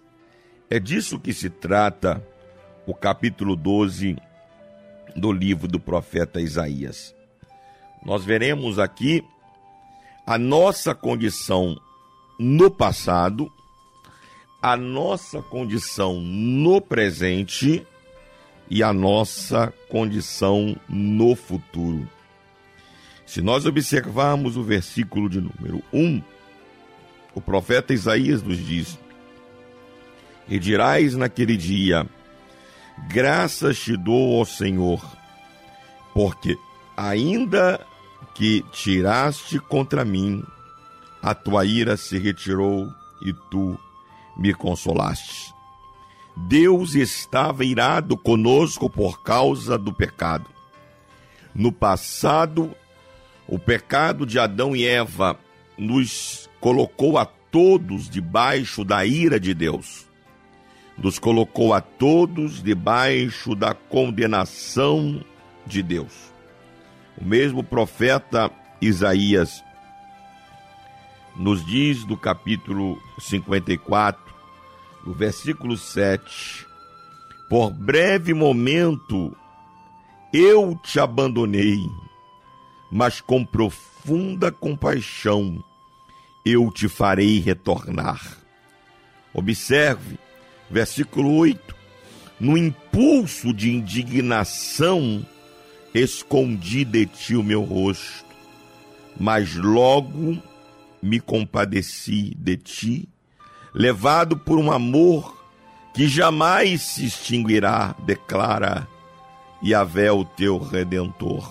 é 0.70 0.80
disso 0.80 1.20
que 1.20 1.34
se 1.34 1.50
trata 1.50 2.26
o 2.86 2.94
capítulo 2.94 3.54
12 3.54 4.16
do 5.14 5.30
livro 5.30 5.68
do 5.68 5.78
profeta 5.78 6.40
Isaías. 6.40 7.14
Nós 8.04 8.24
veremos 8.24 8.78
aqui 8.78 9.22
a 10.26 10.38
nossa 10.38 10.94
condição 10.94 11.76
no 12.42 12.68
passado, 12.68 13.50
a 14.60 14.76
nossa 14.76 15.40
condição 15.40 16.20
no 16.20 16.80
presente 16.80 17.86
e 18.68 18.82
a 18.82 18.92
nossa 18.92 19.72
condição 19.88 20.76
no 20.88 21.36
futuro. 21.36 22.08
Se 23.24 23.40
nós 23.40 23.64
observarmos 23.64 24.56
o 24.56 24.62
versículo 24.64 25.28
de 25.28 25.40
número 25.40 25.82
1, 25.92 26.20
o 27.32 27.40
profeta 27.40 27.94
Isaías 27.94 28.42
nos 28.42 28.58
diz: 28.58 28.98
E 30.48 30.58
dirás 30.58 31.14
naquele 31.14 31.56
dia: 31.56 32.04
Graças 33.08 33.78
te 33.78 33.96
dou, 33.96 34.40
ó 34.40 34.44
Senhor, 34.44 35.00
porque 36.12 36.56
ainda 36.96 37.80
que 38.34 38.64
tiraste 38.72 39.60
contra 39.60 40.04
mim, 40.04 40.42
a 41.22 41.34
tua 41.34 41.64
ira 41.64 41.96
se 41.96 42.18
retirou 42.18 42.88
e 43.24 43.32
tu 43.50 43.78
me 44.36 44.52
consolaste. 44.52 45.54
Deus 46.36 46.94
estava 46.94 47.64
irado 47.64 48.16
conosco 48.16 48.88
por 48.88 49.22
causa 49.22 49.78
do 49.78 49.92
pecado. 49.92 50.50
No 51.54 51.70
passado, 51.70 52.74
o 53.46 53.58
pecado 53.58 54.26
de 54.26 54.38
Adão 54.38 54.74
e 54.74 54.86
Eva 54.86 55.38
nos 55.76 56.48
colocou 56.58 57.18
a 57.18 57.26
todos 57.26 58.08
debaixo 58.08 58.84
da 58.84 59.04
ira 59.04 59.38
de 59.38 59.52
Deus 59.52 60.10
nos 60.96 61.18
colocou 61.18 61.72
a 61.72 61.80
todos 61.80 62.62
debaixo 62.62 63.54
da 63.54 63.74
condenação 63.74 65.22
de 65.66 65.82
Deus. 65.82 66.32
O 67.20 67.24
mesmo 67.24 67.62
profeta 67.62 68.50
Isaías 68.80 69.62
nos 71.36 71.64
diz 71.64 72.04
no 72.04 72.16
capítulo 72.16 73.00
54, 73.18 74.22
no 75.04 75.12
versículo 75.12 75.76
7: 75.76 76.66
Por 77.48 77.70
breve 77.70 78.34
momento 78.34 79.36
eu 80.32 80.78
te 80.82 80.98
abandonei, 80.98 81.80
mas 82.90 83.20
com 83.20 83.44
profunda 83.44 84.50
compaixão 84.50 85.62
eu 86.44 86.70
te 86.70 86.88
farei 86.88 87.38
retornar. 87.38 88.38
Observe 89.34 90.18
Versículo 90.72 91.36
8: 91.36 91.76
No 92.40 92.56
impulso 92.56 93.52
de 93.52 93.70
indignação, 93.70 95.24
escondi 95.94 96.82
de 96.82 97.04
ti 97.04 97.36
o 97.36 97.42
meu 97.42 97.62
rosto, 97.62 98.24
mas 99.20 99.54
logo 99.54 100.42
me 101.02 101.18
compadeci 101.18 102.34
de 102.38 102.56
ti, 102.56 103.08
levado 103.74 104.36
por 104.36 104.58
um 104.58 104.70
amor 104.70 105.36
que 105.92 106.06
jamais 106.06 106.80
se 106.80 107.04
extinguirá, 107.04 107.94
declara 108.06 108.88
Yahvé, 109.62 110.10
o 110.12 110.24
teu 110.24 110.58
redentor. 110.58 111.50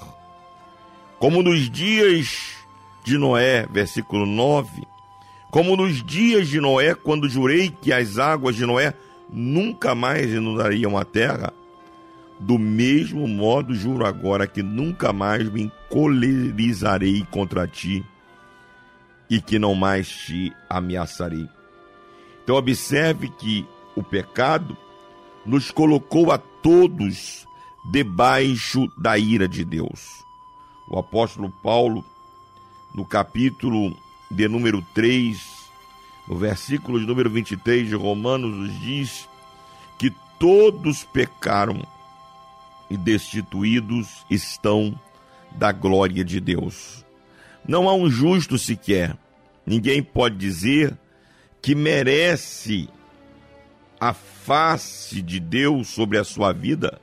Como 1.20 1.44
nos 1.44 1.70
dias 1.70 2.56
de 3.06 3.18
Noé, 3.18 3.68
versículo 3.72 4.26
9, 4.26 4.84
como 5.52 5.76
nos 5.76 6.04
dias 6.04 6.48
de 6.48 6.62
Noé, 6.62 6.96
quando 6.96 7.30
jurei 7.30 7.70
que 7.70 7.92
as 7.92 8.18
águas 8.18 8.56
de 8.56 8.66
Noé 8.66 8.94
nunca 9.30 9.94
mais 9.94 10.32
inundariam 10.32 10.98
a 10.98 11.04
terra, 11.04 11.54
do 12.40 12.58
mesmo 12.58 13.28
modo 13.28 13.76
juro 13.76 14.06
agora 14.06 14.48
que 14.48 14.64
nunca 14.64 15.14
mais 15.14 15.48
me 15.50 15.64
encolerizarei 15.64 17.24
contra 17.30 17.68
ti 17.68 18.04
e 19.32 19.40
que 19.40 19.58
não 19.58 19.74
mais 19.74 20.10
te 20.10 20.54
ameaçarei. 20.70 21.48
Então 22.44 22.58
observe 22.58 23.30
que 23.30 23.66
o 23.96 24.04
pecado 24.04 24.76
nos 25.46 25.72
colocou 25.72 26.34
a 26.34 26.38
todos 26.38 27.48
debaixo 27.90 28.86
da 28.98 29.18
ira 29.18 29.48
de 29.48 29.64
Deus. 29.64 30.26
O 30.86 31.00
apóstolo 31.00 31.50
Paulo, 31.64 32.04
no 32.94 33.06
capítulo 33.06 33.96
de 34.30 34.50
número 34.50 34.86
3, 34.94 35.40
no 36.28 36.38
versículo 36.38 37.00
de 37.00 37.06
número 37.06 37.30
23 37.30 37.88
de 37.88 37.96
Romanos, 37.96 38.54
nos 38.54 38.80
diz 38.82 39.30
que 39.98 40.14
todos 40.38 41.06
pecaram 41.06 41.82
e 42.90 42.98
destituídos 42.98 44.26
estão 44.30 45.00
da 45.52 45.72
glória 45.72 46.26
de 46.26 46.42
Deus. 46.42 47.06
Não 47.68 47.88
há 47.88 47.94
um 47.94 48.10
justo 48.10 48.58
sequer. 48.58 49.18
Ninguém 49.66 50.02
pode 50.02 50.36
dizer 50.36 50.98
que 51.62 51.76
merece 51.76 52.90
a 54.00 54.14
face 54.14 55.22
de 55.22 55.40
Deus 55.40 55.90
sobre 55.90 56.18
a 56.18 56.24
sua 56.24 56.52
vida, 56.52 57.00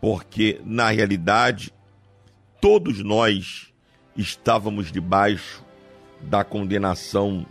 porque 0.00 0.60
na 0.64 0.90
realidade 0.90 1.70
todos 2.60 3.00
nós 3.04 3.72
estávamos 4.16 4.90
debaixo 4.90 5.62
da 6.22 6.42
condenação 6.42 7.44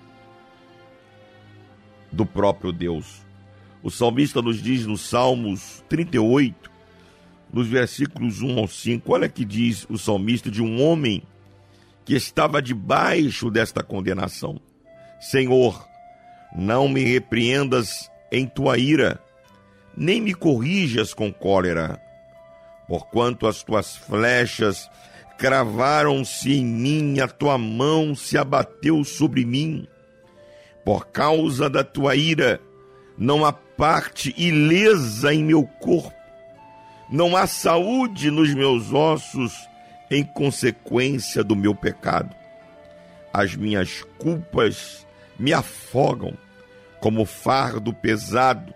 do 2.12 2.26
próprio 2.26 2.72
Deus. 2.72 3.22
O 3.84 3.92
salmista 3.92 4.42
nos 4.42 4.62
diz 4.62 4.88
no 4.88 4.98
Salmos 4.98 5.84
38, 5.90 6.72
nos 7.52 7.68
versículos 7.68 8.42
1 8.42 8.58
ao 8.58 8.68
5, 8.68 9.12
olha 9.12 9.30
que 9.30 9.46
diz 9.46 9.86
o 9.90 9.98
salmista 9.98 10.50
de 10.50 10.64
um 10.64 10.82
homem 10.82 11.22
que 12.06 12.16
estava 12.16 12.62
debaixo 12.62 13.50
desta 13.50 13.84
condenação. 13.84 14.60
Senhor, 15.20 15.88
não 16.56 16.88
me 16.88 17.04
repreendas 17.04 18.10
em 18.32 18.46
tua 18.48 18.78
ira, 18.78 19.20
nem 19.96 20.22
me 20.22 20.34
corrijas 20.34 21.14
com 21.14 21.32
cólera, 21.32 22.02
porquanto 22.88 23.48
as 23.48 23.64
tuas 23.64 23.96
flechas 23.96 24.90
cravaram-se 25.38 26.54
em 26.54 26.66
mim, 26.66 27.20
a 27.20 27.28
tua 27.28 27.58
mão 27.58 28.16
se 28.16 28.38
abateu 28.38 29.04
sobre 29.04 29.46
mim. 29.46 29.88
Por 30.84 31.08
causa 31.08 31.70
da 31.70 31.84
tua 31.84 32.16
ira, 32.16 32.60
não 33.18 33.46
há 33.46 33.54
parte 33.54 34.34
ilesa 34.38 35.34
em 35.34 35.44
meu 35.44 35.64
corpo, 35.64 36.14
não 37.10 37.36
há 37.36 37.48
saúde 37.48 38.30
nos 38.30 38.54
meus 38.54 38.92
ossos 38.92 39.54
em 40.14 40.24
consequência 40.24 41.44
do 41.44 41.56
meu 41.56 41.74
pecado. 41.74 42.36
As 43.34 43.56
minhas 43.56 44.04
culpas 44.20 45.08
me 45.40 45.52
afogam 45.52 46.38
como 47.00 47.26
fardo 47.26 47.92
pesado, 47.92 48.74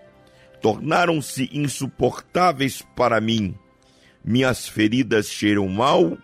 tornaram-se 0.61 1.47
insuportáveis 1.53 2.81
para 2.95 3.21
mim. 3.21 3.55
Minhas 4.25 4.67
feridas 4.67 5.29
cheiram 5.29 5.67
mal 5.67 6.17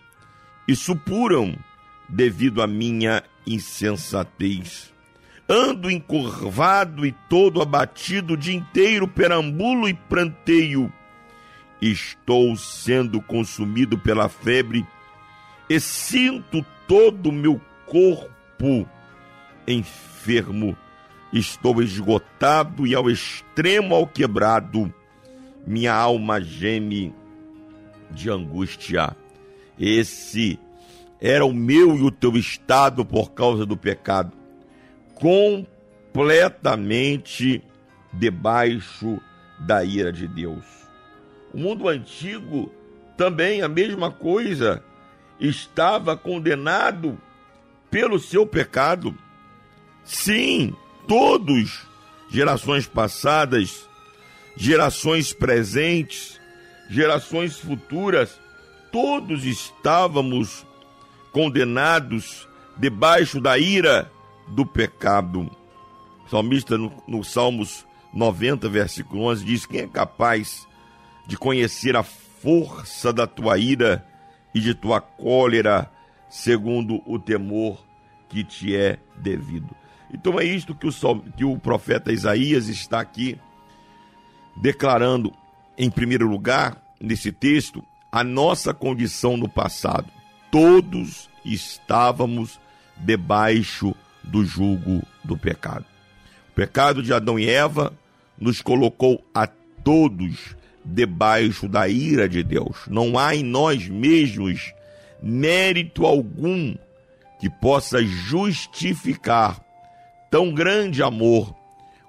e 0.66 0.74
supuram 0.74 1.56
devido 2.08 2.60
à 2.60 2.66
minha 2.66 3.22
insensatez. 3.46 4.92
Ando 5.48 5.90
encurvado 5.90 7.06
e 7.06 7.12
todo 7.30 7.62
abatido, 7.62 8.34
o 8.34 8.36
dia 8.36 8.54
inteiro 8.54 9.06
perambulo 9.06 9.88
e 9.88 9.94
pranteio. 9.94 10.92
Estou 11.80 12.56
sendo 12.56 13.22
consumido 13.22 13.96
pela 13.96 14.28
febre 14.28 14.84
e 15.68 15.80
sinto 15.80 16.64
todo 16.86 17.28
o 17.28 17.32
meu 17.32 17.60
corpo 17.86 18.88
enfermo. 19.66 20.76
Estou 21.32 21.82
esgotado 21.82 22.86
e 22.86 22.94
ao 22.94 23.10
extremo 23.10 23.92
ao 23.94 24.06
quebrado. 24.06 24.92
Minha 25.66 25.94
alma 25.94 26.40
geme 26.40 27.12
de 28.10 28.30
angústia. 28.30 29.16
Esse 29.78 30.58
era 31.20 31.44
o 31.44 31.52
meu 31.52 31.94
e 31.96 32.02
o 32.02 32.10
teu 32.10 32.34
estado 32.36 33.04
por 33.04 33.32
causa 33.32 33.66
do 33.66 33.76
pecado, 33.76 34.32
completamente 35.14 37.62
debaixo 38.12 39.20
da 39.58 39.84
ira 39.84 40.12
de 40.12 40.28
Deus. 40.28 40.64
O 41.52 41.58
mundo 41.58 41.88
antigo 41.88 42.72
também 43.16 43.62
a 43.62 43.68
mesma 43.68 44.10
coisa, 44.10 44.82
estava 45.40 46.16
condenado 46.16 47.18
pelo 47.90 48.18
seu 48.18 48.46
pecado. 48.46 49.16
Sim, 50.04 50.74
todos, 51.06 51.86
gerações 52.28 52.86
passadas, 52.86 53.88
gerações 54.56 55.32
presentes, 55.32 56.40
gerações 56.88 57.58
futuras, 57.58 58.38
todos 58.92 59.44
estávamos 59.44 60.66
condenados 61.32 62.48
debaixo 62.76 63.40
da 63.40 63.58
ira 63.58 64.10
do 64.48 64.64
pecado. 64.66 65.50
O 66.26 66.30
salmista, 66.30 66.76
no, 66.76 66.92
no 67.06 67.24
Salmos 67.24 67.84
90, 68.12 68.68
versículo 68.68 69.24
11, 69.24 69.44
diz: 69.44 69.66
Quem 69.66 69.80
é 69.80 69.86
capaz 69.86 70.66
de 71.26 71.36
conhecer 71.36 71.96
a 71.96 72.02
força 72.02 73.12
da 73.12 73.26
tua 73.26 73.58
ira 73.58 74.06
e 74.54 74.60
de 74.60 74.74
tua 74.74 75.00
cólera, 75.00 75.90
segundo 76.28 77.02
o 77.06 77.18
temor 77.18 77.84
que 78.28 78.44
te 78.44 78.76
é 78.76 78.98
devido? 79.16 79.74
Então 80.12 80.38
é 80.38 80.44
isto 80.44 80.74
que 80.74 80.86
o, 80.86 80.92
que 81.36 81.44
o 81.44 81.58
profeta 81.58 82.12
Isaías 82.12 82.68
está 82.68 83.00
aqui 83.00 83.38
declarando, 84.56 85.32
em 85.76 85.90
primeiro 85.90 86.28
lugar, 86.28 86.80
nesse 87.00 87.32
texto, 87.32 87.84
a 88.10 88.22
nossa 88.22 88.72
condição 88.72 89.36
no 89.36 89.48
passado. 89.48 90.06
Todos 90.50 91.28
estávamos 91.44 92.60
debaixo 92.96 93.94
do 94.22 94.44
jugo 94.44 95.02
do 95.24 95.36
pecado. 95.36 95.84
O 96.50 96.54
pecado 96.54 97.02
de 97.02 97.12
Adão 97.12 97.38
e 97.38 97.50
Eva 97.50 97.92
nos 98.38 98.62
colocou 98.62 99.24
a 99.34 99.46
todos 99.46 100.54
debaixo 100.84 101.68
da 101.68 101.88
ira 101.88 102.28
de 102.28 102.42
Deus. 102.42 102.86
Não 102.88 103.18
há 103.18 103.34
em 103.34 103.42
nós 103.42 103.88
mesmos 103.88 104.72
mérito 105.22 106.04
algum 106.04 106.74
que 107.40 107.48
possa 107.48 108.02
justificar 108.04 109.60
tão 110.30 110.52
grande 110.52 111.02
amor 111.02 111.54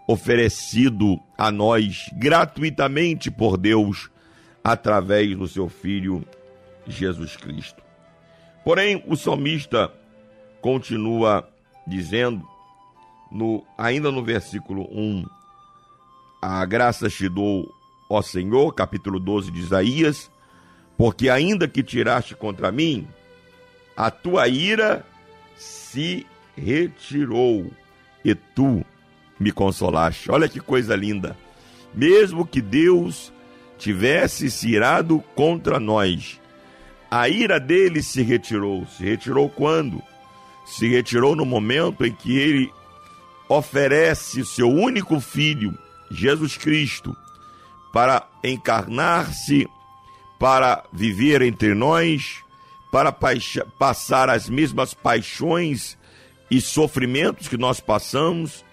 oferecido 0.08 1.20
a 1.38 1.52
nós 1.52 2.10
gratuitamente 2.14 3.32
por 3.32 3.58
Deus 3.58 4.10
através 4.64 5.36
do 5.36 5.48
seu 5.48 5.68
Filho 5.70 6.26
Jesus 6.88 7.36
Cristo. 7.36 7.84
Porém, 8.64 9.04
o 9.08 9.16
salmista 9.16 9.92
continua 10.62 11.48
dizendo, 11.86 12.44
no, 13.32 13.64
ainda 13.78 14.12
no 14.12 14.24
versículo 14.24 14.88
1, 14.92 15.26
a 16.42 16.66
graça 16.66 17.10
te 17.10 17.30
dou, 17.30 17.72
ó 18.10 18.22
Senhor, 18.22 18.74
capítulo 18.74 19.20
12 19.20 19.52
de 19.52 19.60
Isaías, 19.60 20.32
porque 20.98 21.30
ainda 21.30 21.68
que 21.68 21.84
tiraste 21.84 22.36
contra 22.36 22.72
mim, 22.72 23.08
a 23.96 24.10
tua 24.12 24.48
ira 24.48 25.06
se 25.56 26.26
retirou 26.56 27.72
e 28.24 28.34
tu 28.36 28.86
me 29.39 29.52
consolaste. 29.52 30.32
Olha 30.32 30.48
que 30.48 30.60
coisa 30.60 30.96
linda. 30.96 31.38
Mesmo 31.94 32.46
que 32.46 32.62
Deus 32.62 33.32
tivesse 33.78 34.50
se 34.50 34.70
irado 34.70 35.24
contra 35.36 35.80
nós, 35.80 36.39
a 37.10 37.30
ira 37.30 37.60
dele 37.60 38.02
se 38.02 38.22
retirou. 38.22 38.86
Se 38.86 39.04
retirou 39.04 39.50
quando? 39.50 40.02
Se 40.65 40.88
retirou 40.88 41.36
no 41.36 41.46
momento 41.46 42.06
em 42.06 42.12
que 42.12 42.38
ele 42.38 42.72
oferece 43.48 44.44
seu 44.46 44.70
único 44.70 45.20
filho, 45.20 45.78
Jesus 46.10 46.58
Cristo, 46.58 47.15
para 47.96 48.28
encarnar-se, 48.44 49.70
para 50.38 50.84
viver 50.92 51.42
entre 51.42 51.74
nós, 51.74 52.44
para 52.92 53.10
passar 53.10 54.30
as 54.30 54.50
mesmas 54.50 54.94
paixões 54.94 55.98
e 56.52 56.60
sofrimentos 56.60 57.48
que 57.48 57.56
nós 57.56 57.80
passamos, 57.80 58.66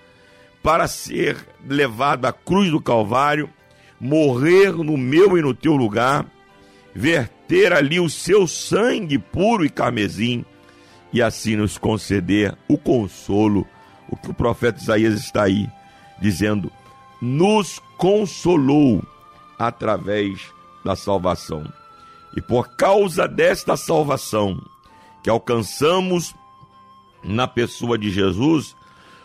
para 0.61 0.89
ser 0.89 1.37
levado 1.65 2.27
à 2.27 2.33
cruz 2.33 2.73
do 2.73 2.81
Calvário 2.81 3.49
morrer 4.01 4.73
no 4.73 4.97
meu 4.97 5.39
e 5.39 5.41
no 5.41 5.55
teu 5.55 5.77
lugar, 5.77 6.27
verter 6.93 7.73
ali 7.73 8.01
o 8.01 8.11
seu 8.11 8.49
sangue 8.49 9.21
puro 9.21 9.65
e 9.65 9.71
carmesim, 9.71 10.45
e 11.13 11.23
assim 11.23 11.55
nos 11.55 11.79
conceder 11.79 12.59
o 12.67 12.77
consolo, 12.77 13.69
o 14.09 14.17
que 14.17 14.33
o 14.33 14.35
profeta 14.35 14.83
Isaías 14.83 15.15
está 15.15 15.45
aí 15.45 15.69
dizendo, 16.21 16.73
nos 17.21 17.81
consolou 18.03 19.01
através 19.57 20.53
da 20.85 20.97
salvação. 20.97 21.73
E 22.37 22.41
por 22.41 22.71
causa 22.71 23.29
desta 23.29 23.77
salvação 23.77 24.61
que 25.23 25.31
alcançamos 25.31 26.35
na 27.23 27.47
pessoa 27.47 27.97
de 27.97 28.11
Jesus, 28.11 28.75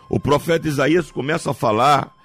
o 0.08 0.20
profeta 0.20 0.68
Isaías 0.68 1.10
começa 1.10 1.50
a 1.50 1.56
falar 1.56 2.16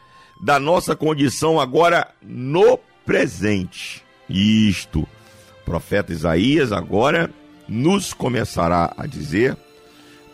da 0.43 0.61
nossa 0.61 0.95
condição 0.95 1.59
agora 1.59 2.15
no 2.21 2.79
presente. 3.07 4.05
Isto, 4.29 5.01
o 5.01 5.65
profeta 5.65 6.12
Isaías 6.12 6.71
agora 6.71 7.31
nos 7.67 8.12
começará 8.12 8.93
a 8.95 9.07
dizer 9.07 9.57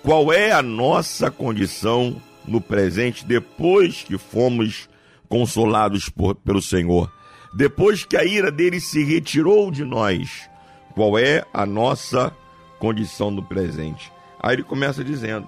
qual 0.03 0.33
é 0.33 0.51
a 0.51 0.63
nossa 0.63 1.31
condição 1.31 2.21
no 2.45 2.61
presente 2.61 3.25
depois 3.25 4.03
que 4.03 4.19
fomos 4.19 4.89
consolados 5.29 6.09
por, 6.09 6.35
pelo 6.37 6.63
Senhor, 6.63 7.13
depois 7.55 8.05
que 8.05 8.17
a 8.17 8.25
ira 8.25 8.51
dele 8.51 8.81
se 8.81 9.03
retirou 9.05 9.71
de 9.71 9.85
nós. 9.85 10.49
Qual 10.95 11.19
é 11.19 11.45
a 11.53 11.65
nossa 11.65 12.35
condição 12.79 13.31
no 13.31 13.43
presente? 13.43 14.13
Aí 14.41 14.57
ele 14.57 14.63
começa 14.63 15.05
dizendo: 15.05 15.47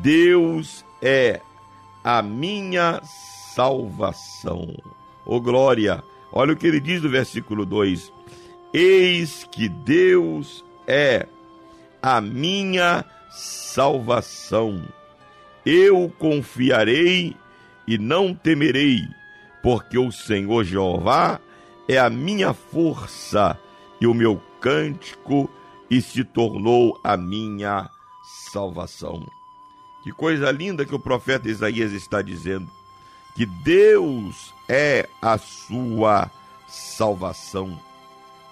Deus 0.00 0.84
é 1.00 1.40
a 2.02 2.22
minha 2.22 3.00
salvação. 3.54 4.74
Ô 5.24 5.40
glória! 5.40 6.02
Olha 6.32 6.54
o 6.54 6.56
que 6.56 6.66
ele 6.66 6.80
diz 6.80 7.02
no 7.02 7.08
versículo 7.10 7.66
2: 7.66 8.12
Eis 8.72 9.46
que 9.50 9.68
Deus 9.68 10.64
é 10.86 11.26
a 12.02 12.20
minha 12.20 13.04
salvação. 13.30 14.82
Eu 15.64 16.12
confiarei 16.18 17.36
e 17.86 17.98
não 17.98 18.34
temerei, 18.34 19.02
porque 19.62 19.98
o 19.98 20.10
Senhor 20.10 20.64
Jeová 20.64 21.40
é 21.88 21.98
a 21.98 22.08
minha 22.08 22.52
força 22.52 23.58
e 24.00 24.06
o 24.06 24.14
meu 24.14 24.40
cântico, 24.60 25.50
e 25.90 26.00
se 26.00 26.24
tornou 26.24 26.98
a 27.04 27.16
minha 27.16 27.90
salvação. 28.50 29.26
Que 30.02 30.10
coisa 30.10 30.50
linda 30.50 30.84
que 30.84 30.94
o 30.94 30.98
profeta 30.98 31.48
Isaías 31.48 31.92
está 31.92 32.22
dizendo. 32.22 32.68
Que 33.34 33.46
Deus 33.46 34.52
é 34.68 35.08
a 35.20 35.38
sua 35.38 36.30
salvação. 36.66 37.78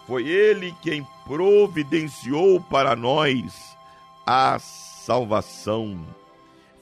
Foi 0.07 0.29
Ele 0.29 0.75
quem 0.83 1.07
providenciou 1.25 2.61
para 2.61 2.95
nós 2.95 3.77
a 4.27 4.59
salvação. 4.59 5.99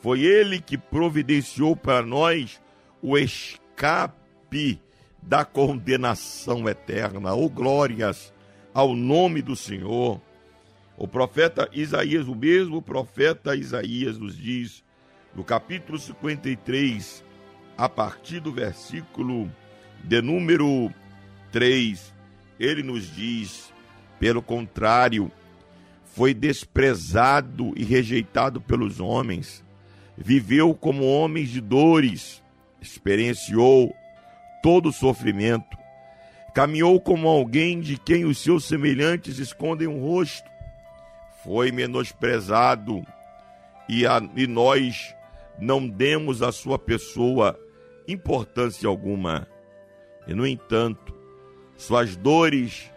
Foi 0.00 0.22
Ele 0.22 0.60
que 0.60 0.78
providenciou 0.78 1.74
para 1.74 2.04
nós 2.04 2.60
o 3.02 3.16
escape 3.18 4.80
da 5.22 5.44
condenação 5.44 6.68
eterna. 6.68 7.34
Oh, 7.34 7.48
glórias 7.48 8.32
ao 8.72 8.94
nome 8.94 9.42
do 9.42 9.56
Senhor. 9.56 10.20
O 10.96 11.06
profeta 11.06 11.68
Isaías, 11.72 12.26
o 12.26 12.34
mesmo 12.34 12.82
profeta 12.82 13.54
Isaías, 13.54 14.18
nos 14.18 14.36
diz, 14.36 14.84
no 15.34 15.44
capítulo 15.44 15.98
53, 15.98 17.24
a 17.76 17.88
partir 17.88 18.40
do 18.40 18.52
versículo 18.52 19.50
de 20.02 20.20
número 20.20 20.92
3, 21.52 22.14
ele 22.58 22.82
nos 22.82 23.14
diz: 23.14 23.72
pelo 24.18 24.42
contrário, 24.42 25.30
foi 26.04 26.34
desprezado 26.34 27.72
e 27.76 27.84
rejeitado 27.84 28.60
pelos 28.60 28.98
homens, 28.98 29.64
viveu 30.20 30.74
como 30.74 31.04
homens 31.04 31.48
de 31.48 31.60
dores, 31.60 32.42
experienciou 32.80 33.94
todo 34.62 34.88
o 34.88 34.92
sofrimento, 34.92 35.78
caminhou 36.52 37.00
como 37.00 37.28
alguém 37.28 37.80
de 37.80 37.96
quem 37.96 38.24
os 38.24 38.38
seus 38.38 38.64
semelhantes 38.64 39.38
escondem 39.38 39.86
o 39.86 39.98
rosto 39.98 40.48
foi 41.44 41.70
menosprezado 41.70 43.06
e, 43.88 44.06
a, 44.06 44.20
e 44.36 44.46
nós 44.46 45.14
não 45.58 45.88
demos 45.88 46.42
à 46.42 46.50
sua 46.50 46.78
pessoa 46.78 47.58
importância 48.06 48.88
alguma. 48.88 49.46
E, 50.26 50.34
no 50.34 50.46
entanto, 50.46 51.14
suas 51.76 52.16
dores 52.16 52.90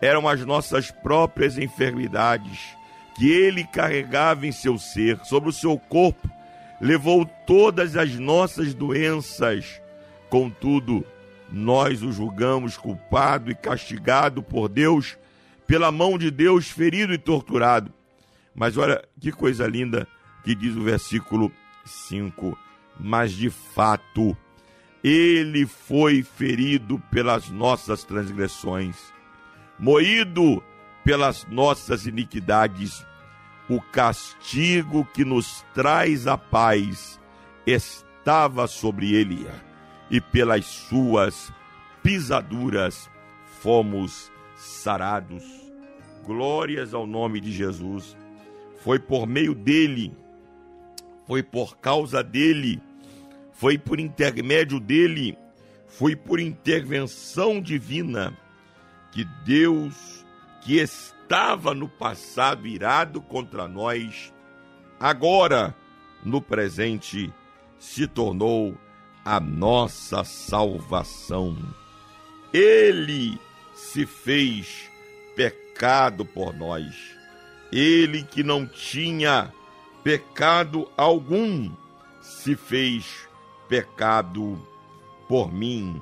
eram 0.00 0.28
as 0.28 0.44
nossas 0.44 0.90
próprias 0.90 1.58
enfermidades 1.58 2.76
que 3.16 3.30
ele 3.30 3.64
carregava 3.64 4.46
em 4.46 4.52
seu 4.52 4.78
ser, 4.78 5.18
sobre 5.24 5.48
o 5.48 5.52
seu 5.52 5.78
corpo, 5.78 6.35
levou 6.80 7.24
todas 7.46 7.96
as 7.96 8.14
nossas 8.14 8.74
doenças. 8.74 9.80
Contudo, 10.28 11.04
nós 11.50 12.02
o 12.02 12.12
julgamos 12.12 12.76
culpado 12.76 13.50
e 13.50 13.54
castigado 13.54 14.42
por 14.42 14.68
Deus, 14.68 15.16
pela 15.66 15.92
mão 15.92 16.18
de 16.18 16.30
Deus, 16.30 16.68
ferido 16.68 17.12
e 17.12 17.18
torturado. 17.18 17.92
Mas 18.54 18.76
olha 18.76 19.02
que 19.20 19.30
coisa 19.32 19.66
linda 19.66 20.06
que 20.44 20.54
diz 20.54 20.74
o 20.74 20.82
versículo 20.82 21.52
5. 21.84 22.58
Mas 22.98 23.32
de 23.32 23.50
fato, 23.50 24.36
ele 25.04 25.66
foi 25.66 26.22
ferido 26.22 26.98
pelas 27.10 27.48
nossas 27.50 28.02
transgressões, 28.02 28.96
moído 29.78 30.62
pelas 31.04 31.44
nossas 31.46 32.06
iniquidades. 32.06 33.06
O 33.68 33.80
castigo 33.80 35.04
que 35.12 35.24
nos 35.24 35.64
traz 35.74 36.26
a 36.26 36.38
paz 36.38 37.20
estava 37.66 38.66
sobre 38.66 39.12
ele, 39.12 39.46
e 40.10 40.20
pelas 40.20 40.64
suas 40.64 41.52
pisaduras 42.02 43.10
fomos 43.60 44.30
sarados. 44.56 45.44
Glórias 46.24 46.94
ao 46.94 47.06
nome 47.06 47.40
de 47.40 47.50
Jesus. 47.50 48.16
Foi 48.82 48.98
por 48.98 49.26
meio 49.26 49.54
dele, 49.54 50.16
foi 51.26 51.42
por 51.42 51.78
causa 51.78 52.22
dele, 52.22 52.80
foi 53.52 53.76
por 53.76 53.98
intermédio 53.98 54.78
dele, 54.78 55.36
foi 55.88 56.14
por 56.14 56.38
intervenção 56.38 57.60
divina 57.60 58.36
que 59.10 59.24
Deus, 59.44 60.24
que 60.62 60.78
estava 61.26 61.74
no 61.74 61.88
passado 61.88 62.66
irado 62.66 63.20
contra 63.20 63.66
nós, 63.66 64.32
agora, 65.00 65.74
no 66.24 66.40
presente, 66.40 67.32
se 67.78 68.06
tornou 68.06 68.76
a 69.24 69.40
nossa 69.40 70.22
salvação. 70.22 71.56
Ele 72.52 73.38
se 73.74 74.06
fez 74.06 74.90
pecado 75.34 76.24
por 76.24 76.54
nós 76.54 77.16
ele 77.72 78.22
que 78.22 78.42
não 78.42 78.66
tinha 78.66 79.52
pecado 80.02 80.90
algum, 80.96 81.70
se 82.20 82.56
fez 82.56 83.28
pecado 83.68 84.58
por 85.28 85.52
mim 85.52 86.00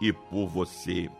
e 0.00 0.12
por 0.12 0.48
você. 0.48 1.10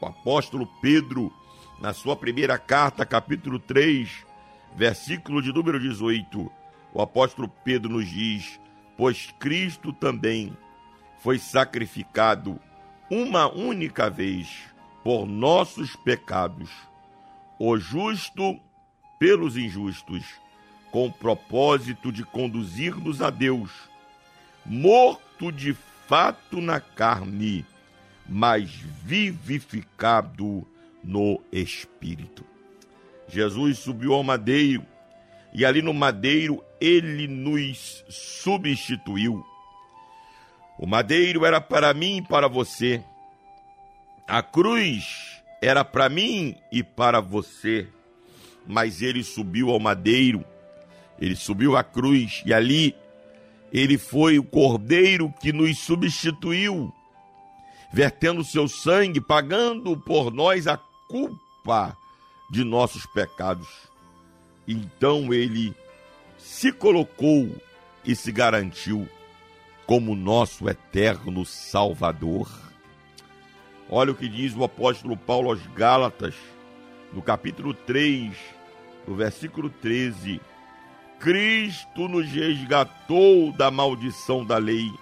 O 0.00 0.06
apóstolo 0.06 0.68
Pedro, 0.82 1.32
na 1.80 1.92
sua 1.92 2.16
primeira 2.16 2.58
carta, 2.58 3.06
capítulo 3.06 3.58
3, 3.58 4.26
versículo 4.74 5.40
de 5.40 5.52
número 5.52 5.78
18, 5.78 6.50
o 6.92 7.02
apóstolo 7.02 7.48
Pedro 7.48 7.90
nos 7.90 8.08
diz: 8.08 8.60
Pois 8.96 9.32
Cristo 9.38 9.92
também 9.92 10.56
foi 11.20 11.38
sacrificado 11.38 12.58
uma 13.10 13.48
única 13.48 14.10
vez 14.10 14.64
por 15.04 15.26
nossos 15.26 15.94
pecados, 15.96 16.70
o 17.58 17.76
justo 17.78 18.58
pelos 19.18 19.56
injustos, 19.56 20.24
com 20.90 21.06
o 21.06 21.12
propósito 21.12 22.10
de 22.10 22.24
conduzir-nos 22.24 23.22
a 23.22 23.30
Deus, 23.30 23.70
morto 24.64 25.52
de 25.52 25.74
fato 26.06 26.60
na 26.60 26.80
carne, 26.80 27.64
mas 28.28 28.70
vivificado 28.70 30.66
no 31.02 31.40
espírito. 31.52 32.44
Jesus 33.28 33.78
subiu 33.78 34.14
ao 34.14 34.22
madeiro 34.22 34.84
e 35.52 35.64
ali 35.64 35.82
no 35.82 35.94
madeiro 35.94 36.62
ele 36.80 37.26
nos 37.26 38.04
substituiu. 38.08 39.44
O 40.78 40.86
madeiro 40.86 41.44
era 41.44 41.60
para 41.60 41.92
mim 41.92 42.18
e 42.18 42.22
para 42.22 42.48
você. 42.48 43.02
A 44.26 44.42
cruz 44.42 45.42
era 45.60 45.84
para 45.84 46.08
mim 46.08 46.54
e 46.70 46.82
para 46.82 47.20
você 47.20 47.88
mas 48.68 49.00
ele 49.00 49.24
subiu 49.24 49.70
ao 49.70 49.80
madeiro, 49.80 50.44
ele 51.18 51.34
subiu 51.34 51.74
à 51.74 51.82
cruz 51.82 52.42
e 52.44 52.52
ali 52.52 52.94
ele 53.72 53.96
foi 53.96 54.38
o 54.38 54.44
cordeiro 54.44 55.32
que 55.40 55.52
nos 55.54 55.78
substituiu, 55.78 56.92
vertendo 57.90 58.44
seu 58.44 58.68
sangue, 58.68 59.22
pagando 59.22 59.96
por 59.96 60.30
nós 60.30 60.66
a 60.66 60.76
culpa 61.08 61.96
de 62.50 62.62
nossos 62.62 63.06
pecados. 63.06 63.68
Então 64.66 65.32
ele 65.32 65.74
se 66.36 66.70
colocou 66.70 67.50
e 68.04 68.14
se 68.14 68.30
garantiu 68.30 69.08
como 69.86 70.14
nosso 70.14 70.68
eterno 70.68 71.44
Salvador. 71.44 72.48
Olha 73.90 74.12
o 74.12 74.14
que 74.14 74.28
diz 74.28 74.54
o 74.54 74.64
apóstolo 74.64 75.16
Paulo 75.16 75.50
aos 75.50 75.66
Gálatas, 75.68 76.34
no 77.12 77.22
capítulo 77.22 77.72
3, 77.72 78.36
no 79.06 79.14
versículo 79.14 79.70
13, 79.70 80.40
Cristo 81.18 82.06
nos 82.06 82.30
resgatou 82.30 83.50
da 83.52 83.70
maldição 83.70 84.44
da 84.44 84.58
lei, 84.58 84.92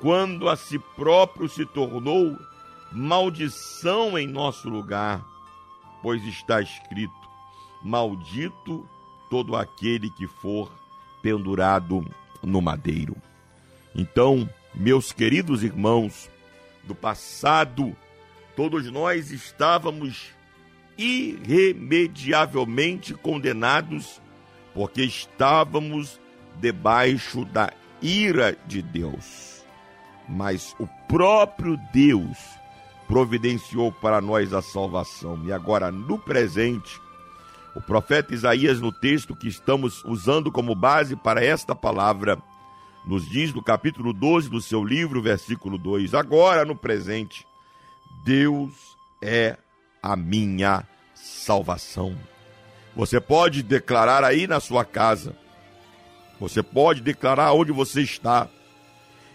quando 0.00 0.48
a 0.48 0.56
si 0.56 0.78
próprio 0.96 1.48
se 1.48 1.66
tornou 1.66 2.38
maldição 2.92 4.18
em 4.18 4.26
nosso 4.26 4.68
lugar, 4.68 5.24
pois 6.02 6.22
está 6.24 6.60
escrito: 6.60 7.14
Maldito 7.82 8.86
todo 9.28 9.56
aquele 9.56 10.10
que 10.10 10.26
for 10.26 10.72
pendurado 11.22 12.04
no 12.42 12.60
madeiro. 12.60 13.16
Então, 13.94 14.50
meus 14.74 15.12
queridos 15.12 15.62
irmãos, 15.62 16.28
do 16.84 16.94
passado, 16.94 17.96
todos 18.56 18.90
nós 18.90 19.30
estávamos 19.30 20.30
irremediavelmente 20.98 23.14
condenados, 23.14 24.20
porque 24.74 25.02
estávamos 25.02 26.20
debaixo 26.56 27.44
da 27.44 27.72
ira 28.02 28.58
de 28.66 28.82
Deus. 28.82 29.64
Mas 30.28 30.74
o 30.78 30.86
próprio 31.08 31.78
Deus 31.92 32.59
providenciou 33.10 33.90
para 33.90 34.20
nós 34.20 34.54
a 34.54 34.62
salvação. 34.62 35.42
E 35.44 35.52
agora, 35.52 35.90
no 35.90 36.16
presente, 36.16 37.00
o 37.74 37.80
profeta 37.80 38.32
Isaías, 38.32 38.80
no 38.80 38.92
texto 38.92 39.34
que 39.34 39.48
estamos 39.48 40.04
usando 40.04 40.52
como 40.52 40.76
base 40.76 41.16
para 41.16 41.44
esta 41.44 41.74
palavra, 41.74 42.40
nos 43.04 43.28
diz 43.28 43.52
no 43.52 43.64
capítulo 43.64 44.12
12 44.12 44.48
do 44.48 44.60
seu 44.60 44.84
livro, 44.84 45.20
versículo 45.20 45.76
2: 45.76 46.14
Agora, 46.14 46.64
no 46.64 46.76
presente, 46.76 47.44
Deus 48.24 48.96
é 49.20 49.56
a 50.00 50.14
minha 50.14 50.86
salvação. 51.12 52.16
Você 52.94 53.20
pode 53.20 53.64
declarar 53.64 54.22
aí 54.22 54.46
na 54.46 54.60
sua 54.60 54.84
casa: 54.84 55.34
Você 56.38 56.62
pode 56.62 57.00
declarar 57.00 57.54
onde 57.54 57.72
você 57.72 58.02
está, 58.02 58.48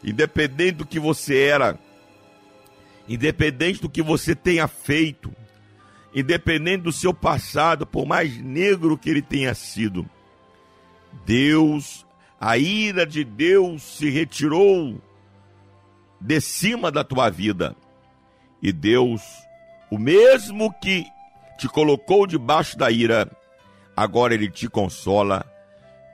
independente 0.01 0.77
do 0.77 0.85
que 0.85 0.97
você 0.97 1.39
era, 1.39 1.77
independente 3.07 3.81
do 3.81 3.89
que 3.89 4.01
você 4.01 4.35
tenha 4.35 4.67
feito, 4.67 5.33
independente 6.13 6.83
do 6.83 6.91
seu 6.91 7.13
passado, 7.13 7.85
por 7.85 8.05
mais 8.05 8.37
negro 8.37 8.97
que 8.97 9.09
ele 9.09 9.21
tenha 9.21 9.53
sido. 9.53 10.07
Deus, 11.25 12.05
a 12.39 12.57
ira 12.57 13.05
de 13.05 13.23
Deus 13.23 13.83
se 13.83 14.09
retirou 14.09 15.01
de 16.19 16.41
cima 16.41 16.91
da 16.91 17.03
tua 17.03 17.29
vida. 17.29 17.75
E 18.61 18.71
Deus, 18.71 19.21
o 19.91 19.97
mesmo 19.97 20.73
que 20.79 21.05
te 21.57 21.67
colocou 21.67 22.25
debaixo 22.25 22.77
da 22.77 22.89
ira, 22.89 23.29
agora 23.95 24.33
ele 24.33 24.49
te 24.49 24.67
consola 24.67 25.45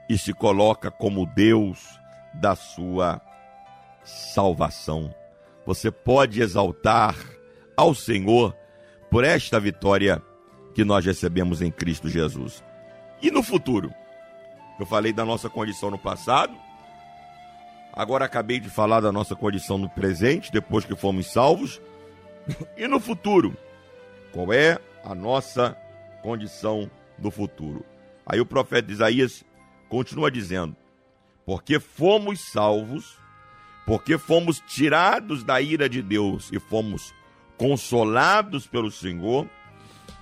e 0.08 0.18
se 0.18 0.32
coloca 0.32 0.90
como 0.90 1.26
Deus 1.26 1.78
da 2.34 2.54
sua 2.54 3.20
salvação. 4.04 5.14
Você 5.64 5.90
pode 5.90 6.42
exaltar 6.42 7.16
ao 7.76 7.94
Senhor 7.94 8.56
por 9.10 9.24
esta 9.24 9.60
vitória 9.60 10.22
que 10.74 10.84
nós 10.84 11.04
recebemos 11.04 11.62
em 11.62 11.70
Cristo 11.70 12.08
Jesus. 12.08 12.64
E 13.20 13.30
no 13.30 13.42
futuro? 13.42 13.92
Eu 14.80 14.86
falei 14.86 15.12
da 15.12 15.24
nossa 15.24 15.48
condição 15.48 15.90
no 15.90 15.98
passado, 15.98 16.56
agora 17.92 18.24
acabei 18.24 18.58
de 18.58 18.68
falar 18.68 19.00
da 19.00 19.12
nossa 19.12 19.36
condição 19.36 19.78
no 19.78 19.88
presente, 19.88 20.50
depois 20.50 20.84
que 20.84 20.96
fomos 20.96 21.30
salvos. 21.32 21.80
E 22.76 22.88
no 22.88 22.98
futuro? 22.98 23.56
Qual 24.32 24.52
é 24.52 24.78
a 25.04 25.14
nossa 25.14 25.76
condição 26.22 26.90
no 27.16 27.30
futuro? 27.30 27.84
Aí 28.26 28.40
o 28.40 28.46
profeta 28.46 28.90
Isaías 28.90 29.44
continua 29.88 30.30
dizendo: 30.30 30.74
Porque 31.44 31.78
fomos 31.78 32.40
salvos, 32.40 33.18
porque 33.86 34.16
fomos 34.18 34.60
tirados 34.66 35.42
da 35.42 35.60
ira 35.60 35.88
de 35.88 36.02
Deus 36.02 36.50
e 36.52 36.58
fomos 36.58 37.14
consolados 37.56 38.66
pelo 38.66 38.90
Senhor, 38.90 39.48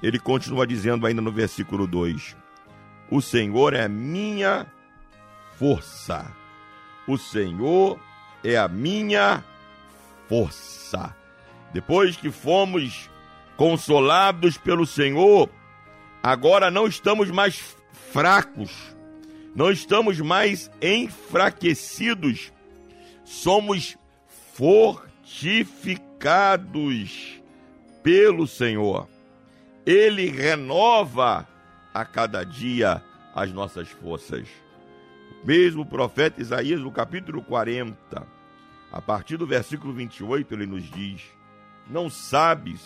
ele 0.02 0.18
continua 0.18 0.66
dizendo 0.66 1.06
ainda 1.06 1.20
no 1.20 1.32
versículo 1.32 1.86
2: 1.86 2.36
O 3.10 3.20
Senhor 3.20 3.74
é 3.74 3.88
minha 3.88 4.66
força. 5.58 6.30
O 7.06 7.18
Senhor 7.18 7.98
é 8.42 8.56
a 8.56 8.68
minha 8.68 9.44
força. 10.28 11.14
Depois 11.72 12.16
que 12.16 12.30
fomos 12.30 13.10
consolados 13.56 14.56
pelo 14.56 14.86
Senhor, 14.86 15.48
agora 16.22 16.70
não 16.70 16.86
estamos 16.86 17.30
mais 17.30 17.76
fracos, 18.12 18.70
não 19.54 19.70
estamos 19.70 20.18
mais 20.20 20.70
enfraquecidos, 20.80 22.52
somos 23.30 23.96
fortificados 24.54 27.40
pelo 28.02 28.48
Senhor. 28.48 29.08
Ele 29.86 30.28
renova 30.28 31.46
a 31.94 32.04
cada 32.04 32.42
dia 32.42 33.00
as 33.32 33.52
nossas 33.52 33.88
forças. 33.88 34.48
Mesmo 35.44 35.82
o 35.82 35.86
profeta 35.86 36.40
Isaías, 36.40 36.80
no 36.80 36.90
capítulo 36.90 37.40
40, 37.40 38.26
a 38.90 39.00
partir 39.00 39.36
do 39.36 39.46
versículo 39.46 39.94
28, 39.94 40.52
ele 40.52 40.66
nos 40.66 40.90
diz: 40.90 41.22
Não 41.88 42.10
sabes, 42.10 42.80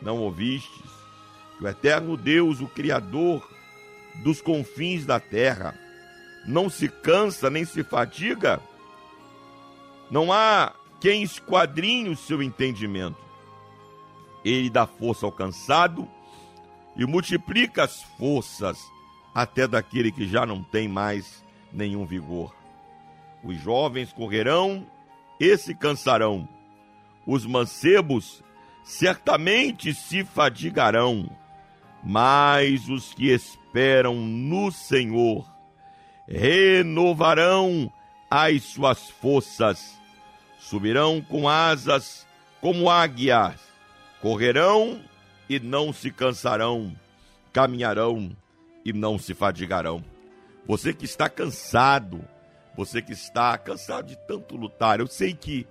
não 0.00 0.16
ouvistes, 0.18 0.90
que 1.58 1.64
o 1.64 1.68
eterno 1.68 2.16
Deus, 2.16 2.62
o 2.62 2.66
Criador 2.66 3.46
dos 4.22 4.40
confins 4.40 5.04
da 5.04 5.20
terra, 5.20 5.78
não 6.46 6.70
se 6.70 6.88
cansa 6.88 7.50
nem 7.50 7.66
se 7.66 7.84
fatiga? 7.84 8.62
Não 10.10 10.32
há 10.32 10.74
quem 11.00 11.22
esquadrinhe 11.22 12.08
o 12.08 12.16
seu 12.16 12.42
entendimento. 12.42 13.22
Ele 14.44 14.70
dá 14.70 14.86
força 14.86 15.26
ao 15.26 15.32
cansado 15.32 16.08
e 16.96 17.04
multiplica 17.06 17.84
as 17.84 18.02
forças 18.02 18.78
até 19.34 19.66
daquele 19.66 20.12
que 20.12 20.28
já 20.28 20.46
não 20.46 20.62
tem 20.62 20.86
mais 20.86 21.44
nenhum 21.72 22.06
vigor. 22.06 22.54
Os 23.42 23.60
jovens 23.60 24.12
correrão 24.12 24.86
e 25.40 25.56
se 25.58 25.74
cansarão. 25.74 26.48
Os 27.26 27.44
mancebos 27.44 28.42
certamente 28.84 29.92
se 29.92 30.24
fadigarão, 30.24 31.28
mas 32.02 32.88
os 32.88 33.12
que 33.12 33.30
esperam 33.30 34.14
no 34.14 34.70
Senhor 34.70 35.44
renovarão 36.28 37.92
as 38.36 38.64
suas 38.64 39.10
forças, 39.10 39.96
subirão 40.58 41.20
com 41.20 41.48
asas 41.48 42.26
como 42.60 42.90
águias, 42.90 43.60
correrão 44.20 45.00
e 45.48 45.60
não 45.60 45.92
se 45.92 46.10
cansarão, 46.10 46.92
caminharão 47.52 48.36
e 48.84 48.92
não 48.92 49.20
se 49.20 49.34
fadigarão. 49.34 50.04
Você 50.66 50.92
que 50.92 51.04
está 51.04 51.28
cansado, 51.28 52.24
você 52.76 53.00
que 53.00 53.12
está 53.12 53.56
cansado 53.56 54.08
de 54.08 54.16
tanto 54.26 54.56
lutar, 54.56 54.98
eu 54.98 55.06
sei 55.06 55.32
que 55.32 55.64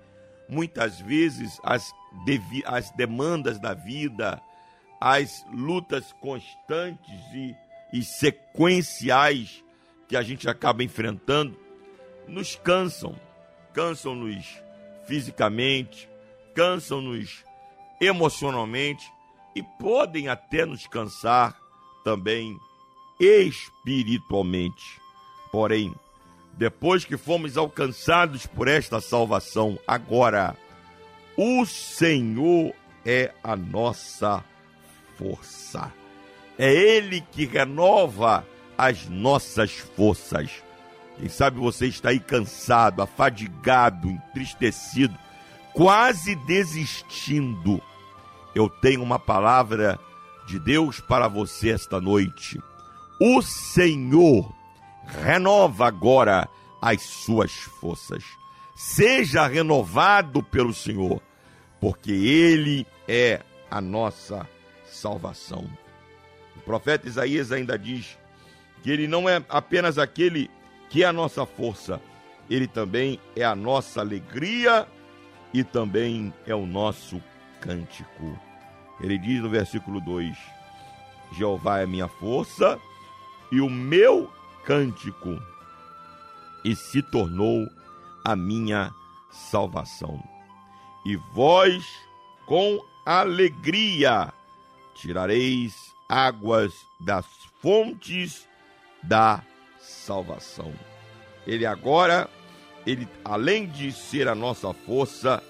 muitas 0.48 0.98
vezes 0.98 1.60
as, 1.62 1.92
as 2.64 2.90
demandas 2.92 3.58
da 3.58 3.74
vida, 3.74 4.40
as 4.98 5.44
lutas 5.52 6.14
constantes 6.14 7.20
e, 7.34 7.54
e 7.92 8.02
sequenciais 8.02 9.62
que 10.08 10.16
a 10.16 10.22
gente 10.22 10.48
acaba 10.48 10.82
enfrentando, 10.82 11.62
nos 12.26 12.56
cansam, 12.56 13.14
cansam-nos 13.72 14.46
fisicamente, 15.06 16.08
cansam-nos 16.54 17.44
emocionalmente 18.00 19.04
e 19.54 19.62
podem 19.62 20.28
até 20.28 20.64
nos 20.64 20.86
cansar 20.86 21.56
também 22.04 22.58
espiritualmente. 23.20 25.00
Porém, 25.52 25.94
depois 26.54 27.04
que 27.04 27.16
fomos 27.16 27.56
alcançados 27.56 28.46
por 28.46 28.68
esta 28.68 29.00
salvação, 29.00 29.78
agora 29.86 30.56
o 31.36 31.64
Senhor 31.66 32.74
é 33.04 33.32
a 33.42 33.56
nossa 33.56 34.44
força. 35.16 35.92
É 36.58 36.72
Ele 36.72 37.20
que 37.20 37.44
renova 37.44 38.46
as 38.78 39.08
nossas 39.08 39.72
forças. 39.72 40.63
Quem 41.16 41.28
sabe 41.28 41.58
você 41.58 41.86
está 41.86 42.10
aí 42.10 42.20
cansado, 42.20 43.00
afadigado, 43.00 44.10
entristecido, 44.10 45.16
quase 45.72 46.34
desistindo. 46.34 47.80
Eu 48.54 48.68
tenho 48.68 49.02
uma 49.02 49.18
palavra 49.18 49.98
de 50.46 50.58
Deus 50.58 51.00
para 51.00 51.28
você 51.28 51.70
esta 51.70 52.00
noite. 52.00 52.60
O 53.20 53.40
Senhor 53.42 54.52
renova 55.06 55.86
agora 55.86 56.48
as 56.80 57.02
suas 57.02 57.52
forças. 57.52 58.24
Seja 58.74 59.46
renovado 59.46 60.42
pelo 60.42 60.74
Senhor, 60.74 61.22
porque 61.80 62.10
Ele 62.10 62.86
é 63.06 63.40
a 63.70 63.80
nossa 63.80 64.48
salvação. 64.84 65.68
O 66.56 66.60
profeta 66.60 67.06
Isaías 67.06 67.52
ainda 67.52 67.78
diz 67.78 68.18
que 68.82 68.90
Ele 68.90 69.06
não 69.06 69.28
é 69.28 69.42
apenas 69.48 69.96
aquele 69.96 70.50
que 70.94 71.02
é 71.02 71.06
a 71.06 71.12
nossa 71.12 71.44
força, 71.44 72.00
Ele 72.48 72.68
também 72.68 73.18
é 73.34 73.42
a 73.42 73.56
nossa 73.56 74.00
alegria 74.00 74.86
e 75.52 75.64
também 75.64 76.32
é 76.46 76.54
o 76.54 76.66
nosso 76.66 77.20
cântico. 77.60 78.38
Ele 79.00 79.18
diz 79.18 79.42
no 79.42 79.50
versículo 79.50 80.00
2: 80.00 80.38
Jeová 81.32 81.80
é 81.80 81.86
minha 81.86 82.06
força 82.06 82.78
e 83.50 83.60
o 83.60 83.68
meu 83.68 84.32
cântico, 84.64 85.36
e 86.64 86.76
se 86.76 87.02
tornou 87.02 87.68
a 88.24 88.36
minha 88.36 88.94
salvação. 89.32 90.22
E 91.04 91.16
vós, 91.16 91.84
com 92.46 92.78
alegria, 93.04 94.32
tirareis 94.94 95.74
águas 96.08 96.72
das 97.00 97.26
fontes 97.60 98.48
da 99.02 99.42
salvação. 99.84 100.72
Ele 101.46 101.66
agora, 101.66 102.28
ele 102.86 103.08
além 103.24 103.66
de 103.66 103.92
ser 103.92 104.28
a 104.28 104.34
nossa 104.34 104.72
força, 104.72 105.42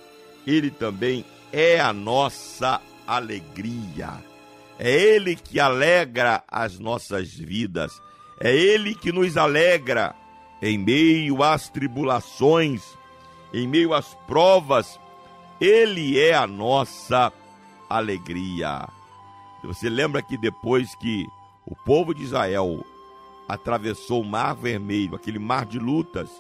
ele 0.46 0.70
também 0.70 1.24
é 1.52 1.80
a 1.80 1.92
nossa 1.92 2.80
alegria. 3.06 4.22
É 4.78 4.90
Ele 4.90 5.36
que 5.36 5.60
alegra 5.60 6.42
as 6.48 6.78
nossas 6.78 7.32
vidas. 7.32 7.92
É 8.40 8.54
Ele 8.54 8.94
que 8.94 9.12
nos 9.12 9.36
alegra 9.36 10.14
em 10.60 10.78
meio 10.78 11.42
às 11.42 11.68
tribulações, 11.68 12.82
em 13.52 13.68
meio 13.68 13.94
às 13.94 14.14
provas. 14.26 14.98
Ele 15.60 16.18
é 16.18 16.34
a 16.34 16.46
nossa 16.46 17.32
alegria. 17.88 18.88
Você 19.62 19.88
lembra 19.88 20.20
que 20.20 20.36
depois 20.36 20.94
que 20.96 21.24
o 21.64 21.74
povo 21.74 22.12
de 22.14 22.22
Israel 22.22 22.84
atravessou 23.48 24.22
o 24.22 24.24
mar 24.24 24.54
vermelho, 24.54 25.16
aquele 25.16 25.38
mar 25.38 25.66
de 25.66 25.78
lutas, 25.78 26.30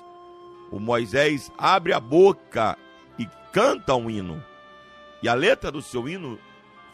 o 0.70 0.80
Moisés 0.80 1.52
abre 1.56 1.92
a 1.92 2.00
boca 2.00 2.76
e 3.18 3.26
canta 3.52 3.94
um 3.94 4.10
hino. 4.10 4.42
E 5.22 5.28
a 5.28 5.34
letra 5.34 5.70
do 5.70 5.80
seu 5.80 6.08
hino 6.08 6.38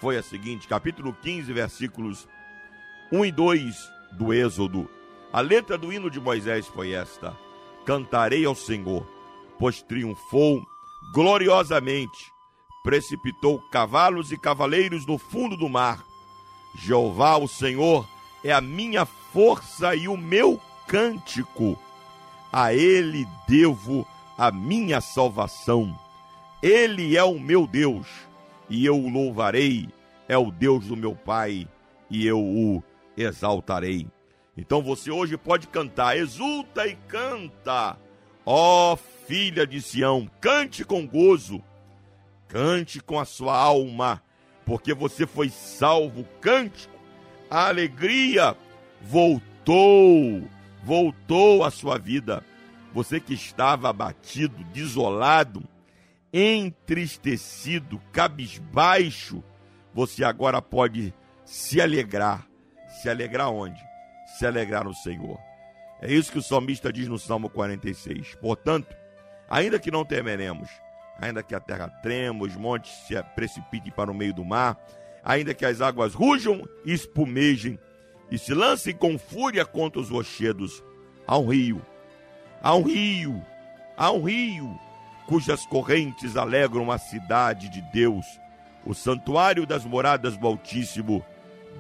foi 0.01 0.17
a 0.17 0.23
seguinte, 0.23 0.69
capítulo 0.69 1.17
15, 1.23 1.53
versículos 1.53 2.29
1 3.11 3.25
e 3.25 3.33
2 3.33 3.75
do 4.13 4.35
Êxodo. 4.35 4.89
A 5.33 5.41
letra 5.41 5.79
do 5.79 5.93
hino 5.93 6.11
de 6.11 6.21
Moisés 6.21 6.67
foi 6.67 6.93
esta: 6.93 7.37
Cantarei 7.87 8.45
ao 8.45 8.55
Senhor, 8.55 9.07
pois 9.59 9.81
triunfou 9.81 10.63
gloriosamente, 11.15 12.31
precipitou 12.83 13.61
cavalos 13.71 14.31
e 14.31 14.37
cavaleiros 14.37 15.07
no 15.07 15.19
fundo 15.19 15.57
do 15.57 15.69
mar. 15.69 16.05
Jeová, 16.75 17.37
o 17.37 17.49
Senhor, 17.49 18.07
é 18.45 18.53
a 18.53 18.61
minha 18.61 19.07
força 19.33 19.95
e 19.95 20.09
o 20.09 20.17
meu 20.17 20.61
cântico. 20.87 21.79
A 22.53 22.75
ele 22.75 23.27
devo 23.47 24.07
a 24.37 24.51
minha 24.51 25.01
salvação. 25.01 25.97
Ele 26.63 27.17
é 27.17 27.25
o 27.25 27.39
meu 27.39 27.67
Deus 27.67 28.07
e 28.69 28.85
eu 28.85 28.97
o 28.97 29.09
louvarei. 29.09 29.89
É 30.29 30.37
o 30.37 30.51
Deus 30.51 30.87
do 30.87 30.97
meu 30.97 31.15
Pai 31.15 31.67
e 32.09 32.27
eu 32.27 32.41
o 32.41 32.83
exaltarei. 33.17 34.07
Então 34.57 34.83
você 34.83 35.11
hoje 35.11 35.37
pode 35.37 35.69
cantar, 35.69 36.17
exulta 36.17 36.87
e 36.87 36.95
canta, 37.09 37.97
ó 38.45 38.97
filha 39.27 39.67
de 39.67 39.81
Sião, 39.81 40.29
cante 40.41 40.85
com 40.85 41.07
gozo, 41.07 41.63
cante 42.49 43.01
com 43.01 43.19
a 43.19 43.25
sua 43.25 43.57
alma, 43.57 44.23
porque 44.67 44.93
você 44.93 45.27
foi 45.27 45.49
salvo, 45.49 46.25
cântico, 46.41 46.95
a 47.49 47.69
alegria 47.69 48.57
voltou, 49.01 50.43
voltou 50.83 51.65
à 51.65 51.71
sua 51.71 51.99
vida. 51.99 52.45
Você 52.93 53.21
que 53.21 53.35
estava 53.35 53.89
abatido, 53.89 54.65
desolado, 54.73 55.63
entristecido, 56.33 58.01
cabisbaixo, 58.13 59.43
você 59.95 60.25
agora 60.25 60.61
pode 60.61 61.15
se 61.45 61.81
alegrar. 61.81 62.47
Se 63.01 63.09
alegrar 63.09 63.51
onde? 63.51 63.81
Se 64.39 64.47
alegrar 64.47 64.85
no 64.85 64.95
Senhor. 64.95 65.39
É 66.01 66.13
isso 66.13 66.33
que 66.33 66.39
o 66.39 66.43
salmista 66.43 66.93
diz 66.93 67.09
no 67.09 67.19
Salmo 67.19 67.51
46. 67.51 68.37
Portanto, 68.37 68.95
ainda 69.49 69.79
que 69.79 69.91
não 69.91 70.05
temeremos, 70.05 70.69
ainda 71.19 71.43
que 71.43 71.55
a 71.55 71.61
terra 71.61 71.89
trema, 72.03 72.45
os 72.45 72.57
montes 72.57 72.91
se 73.07 73.21
precipitem 73.35 73.93
para 73.93 74.11
o 74.11 74.15
meio 74.15 74.33
do 74.33 74.45
mar, 74.45 74.79
ainda 75.23 75.53
que 75.53 75.65
as 75.65 75.81
águas 75.81 76.15
rujam 76.15 76.67
e 76.85 76.93
espumejem 76.93 77.79
e 78.31 78.39
se 78.39 78.55
lancem 78.55 78.95
com 78.95 79.19
fúria 79.19 79.65
contra 79.65 80.01
os 80.01 80.09
rochedos, 80.09 80.83
há 81.27 81.37
um 81.39 81.49
rio, 81.49 81.85
há 82.63 82.75
um 82.75 82.83
rio, 82.83 83.45
há 83.97 84.11
um 84.13 84.23
rio 84.23 84.79
cujas 85.27 85.65
correntes 85.65 86.37
alegram 86.37 86.91
a 86.91 86.99
cidade 86.99 87.69
de 87.69 87.81
Deus, 87.93 88.27
o 88.85 88.93
santuário 88.93 89.65
das 89.65 89.85
moradas 89.85 90.37
do 90.37 90.45
Altíssimo. 90.45 91.25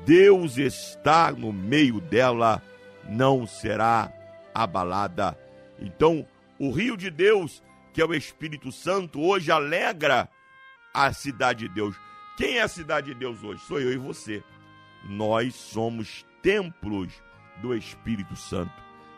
Deus 0.06 0.56
está 0.56 1.32
no 1.32 1.52
meio 1.52 2.00
dela, 2.00 2.62
não 3.08 3.48
será 3.48 4.12
abalada. 4.54 5.36
Então, 5.80 6.24
o 6.60 6.70
rio 6.70 6.96
de 6.96 7.10
Deus, 7.10 7.60
que 7.92 8.00
é 8.00 8.04
o 8.04 8.14
Espírito 8.14 8.70
Santo, 8.70 9.20
hoje 9.20 9.50
alegra 9.50 10.28
a 10.94 11.12
cidade 11.12 11.66
de 11.66 11.74
Deus. 11.74 11.96
Quem 12.36 12.58
é 12.58 12.62
a 12.62 12.68
cidade 12.68 13.08
de 13.08 13.14
Deus 13.18 13.42
hoje? 13.42 13.60
Sou 13.66 13.80
eu 13.80 13.92
e 13.92 13.96
você. 13.96 14.44
Nós 15.04 15.56
somos 15.56 16.24
templos 16.42 17.22
do 17.60 17.74
Espírito 17.74 18.36
Santo. 18.36 18.72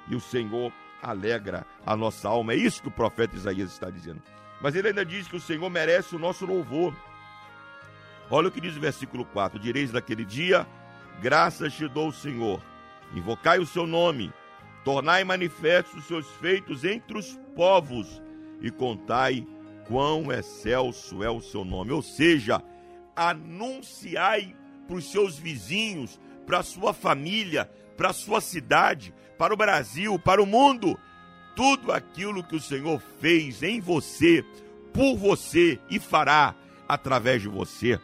E 0.09 0.15
o 0.15 0.21
Senhor 0.21 0.73
alegra 1.03 1.67
a 1.85 1.97
nossa 1.97 2.29
alma. 2.29 2.53
É 2.53 2.57
isso 2.57 2.83
que 2.83 2.89
o 2.89 2.93
profeta 2.93 3.37
Isaías 3.37 3.73
está 3.73 3.91
dizendo. 3.91 4.23
Mas 4.61 4.75
ele 4.75 4.89
ainda 4.89 5.05
diz 5.05 5.27
que 5.27 5.37
o 5.37 5.41
Senhor 5.41 5.69
merece 5.69 6.15
o 6.15 6.19
nosso 6.19 6.47
louvor. 6.47 6.95
Olha 8.31 8.49
o 8.49 8.51
que 8.51 8.61
diz 8.61 8.77
o 8.77 8.81
versículo 8.81 9.25
4: 9.25 9.59
Direis 9.59 9.91
daquele 9.91 10.25
dia: 10.25 10.67
Graças 11.21 11.75
te 11.75 11.89
dou, 11.89 12.13
Senhor. 12.13 12.63
Invocai 13.15 13.59
o 13.59 13.67
seu 13.67 13.87
nome, 13.87 14.33
tornai 14.85 15.23
manifestos 15.25 15.99
os 15.99 16.05
seus 16.07 16.27
feitos 16.37 16.85
entre 16.85 17.19
os 17.19 17.39
povos 17.55 18.23
e 18.61 18.71
contai 18.71 19.47
quão 19.87 20.33
excelso 20.33 21.23
é 21.23 21.29
o 21.29 21.41
seu 21.41 21.65
nome. 21.65 21.93
Ou 21.93 22.01
seja, 22.01 22.63
anunciai 23.15 24.57
para 24.87 24.97
os 24.97 25.11
seus 25.11 25.39
vizinhos, 25.39 26.19
para 26.47 26.59
a 26.59 26.63
sua 26.63 26.93
família, 26.93 27.71
para 27.97 28.11
a 28.11 28.13
sua 28.13 28.41
cidade, 28.41 29.15
para 29.39 29.55
o 29.55 29.57
Brasil, 29.57 30.19
para 30.19 30.43
o 30.43 30.47
mundo, 30.47 30.99
tudo 31.55 31.93
aquilo 31.93 32.45
que 32.45 32.57
o 32.57 32.61
Senhor 32.61 33.01
fez 33.21 33.63
em 33.63 33.81
você, 33.81 34.45
por 34.93 35.17
você 35.17 35.79
e 35.91 35.99
fará 35.99 36.55
através 36.89 37.43
de 37.43 37.49
você, 37.49 37.99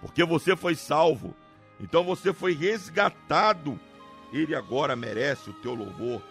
porque 0.00 0.24
você 0.24 0.54
foi 0.54 0.74
salvo, 0.74 1.34
então 1.80 2.04
você 2.04 2.32
foi 2.32 2.54
resgatado, 2.54 3.78
ele 4.32 4.54
agora 4.54 4.94
merece 4.94 5.50
o 5.50 5.54
teu 5.54 5.74
louvor. 5.74 6.22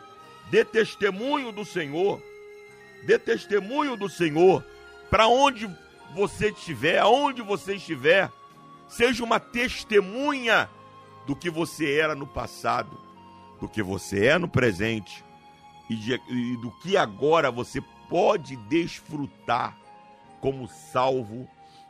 Dê 0.50 0.64
testemunho 0.64 1.52
do 1.52 1.66
Senhor, 1.66 2.22
dê 3.06 3.18
testemunho 3.18 3.98
do 3.98 4.10
Senhor, 4.10 4.64
para 5.10 5.28
onde 5.28 5.70
você 6.14 6.50
estiver, 6.50 7.00
aonde 7.00 7.42
você 7.42 7.76
estiver, 7.76 8.32
seja 8.88 9.24
uma 9.24 9.40
testemunha 9.40 10.70
do 11.28 11.36
que 11.36 11.50
você 11.50 12.00
era 12.00 12.16
no 12.16 12.26
passado, 12.26 12.98
do 13.60 13.68
que 13.68 13.84
você 13.84 14.28
é 14.28 14.38
no 14.38 14.48
presente 14.48 15.26
e, 15.90 15.96
de, 15.96 16.14
e 16.30 16.58
do 16.58 16.72
que 16.80 16.96
agora 16.96 17.52
você 17.52 17.82
pode 18.10 18.56
desfrutar 18.56 19.78
como 20.40 20.70
salvo, 20.70 21.46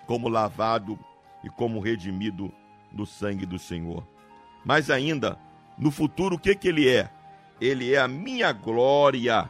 como 0.08 0.28
lavado 0.28 0.98
e 1.44 1.50
como 1.50 1.80
redimido 1.80 2.52
no 2.92 3.06
sangue 3.06 3.46
do 3.46 3.60
Senhor. 3.60 4.04
Mas 4.66 4.90
ainda, 4.90 5.38
no 5.78 5.92
futuro, 5.92 6.36
o 6.36 6.40
que, 6.40 6.56
que 6.56 6.68
ele 6.68 6.90
é? 6.90 7.08
Ele 7.62 7.94
é 7.94 8.00
a 8.00 8.08
minha 8.08 8.52
glória. 8.52 9.48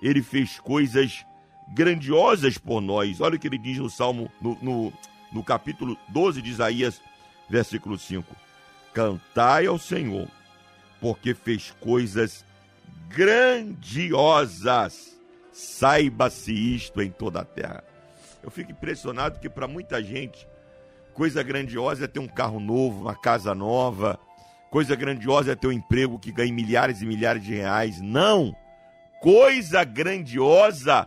Ele 0.00 0.22
fez 0.22 0.58
coisas 0.58 1.26
grandiosas 1.68 2.56
por 2.56 2.80
nós. 2.80 3.20
Olha 3.20 3.36
o 3.36 3.38
que 3.38 3.46
ele 3.46 3.58
diz 3.58 3.76
no 3.76 3.90
Salmo, 3.90 4.30
no, 4.40 4.56
no, 4.62 4.92
no 5.30 5.44
capítulo 5.44 5.98
12 6.08 6.40
de 6.40 6.50
Isaías, 6.50 7.02
versículo 7.50 7.98
5. 7.98 8.45
Cantai 8.96 9.66
ao 9.66 9.78
Senhor, 9.78 10.26
porque 11.02 11.34
fez 11.34 11.70
coisas 11.80 12.46
grandiosas. 13.08 14.54
Saiba-se 15.52 16.50
isto 16.54 17.02
em 17.02 17.10
toda 17.10 17.40
a 17.40 17.44
terra. 17.44 17.84
Eu 18.42 18.50
fico 18.50 18.72
impressionado 18.72 19.38
que 19.38 19.50
para 19.50 19.68
muita 19.68 20.02
gente, 20.02 20.48
coisa 21.12 21.42
grandiosa 21.42 22.06
é 22.06 22.08
ter 22.08 22.20
um 22.20 22.26
carro 22.26 22.58
novo, 22.58 23.02
uma 23.02 23.14
casa 23.14 23.54
nova. 23.54 24.18
Coisa 24.70 24.96
grandiosa 24.96 25.52
é 25.52 25.54
ter 25.54 25.66
um 25.66 25.72
emprego 25.72 26.18
que 26.18 26.32
ganhe 26.32 26.50
milhares 26.50 27.02
e 27.02 27.06
milhares 27.06 27.44
de 27.44 27.54
reais. 27.54 28.00
Não! 28.00 28.56
Coisa 29.20 29.84
grandiosa 29.84 31.06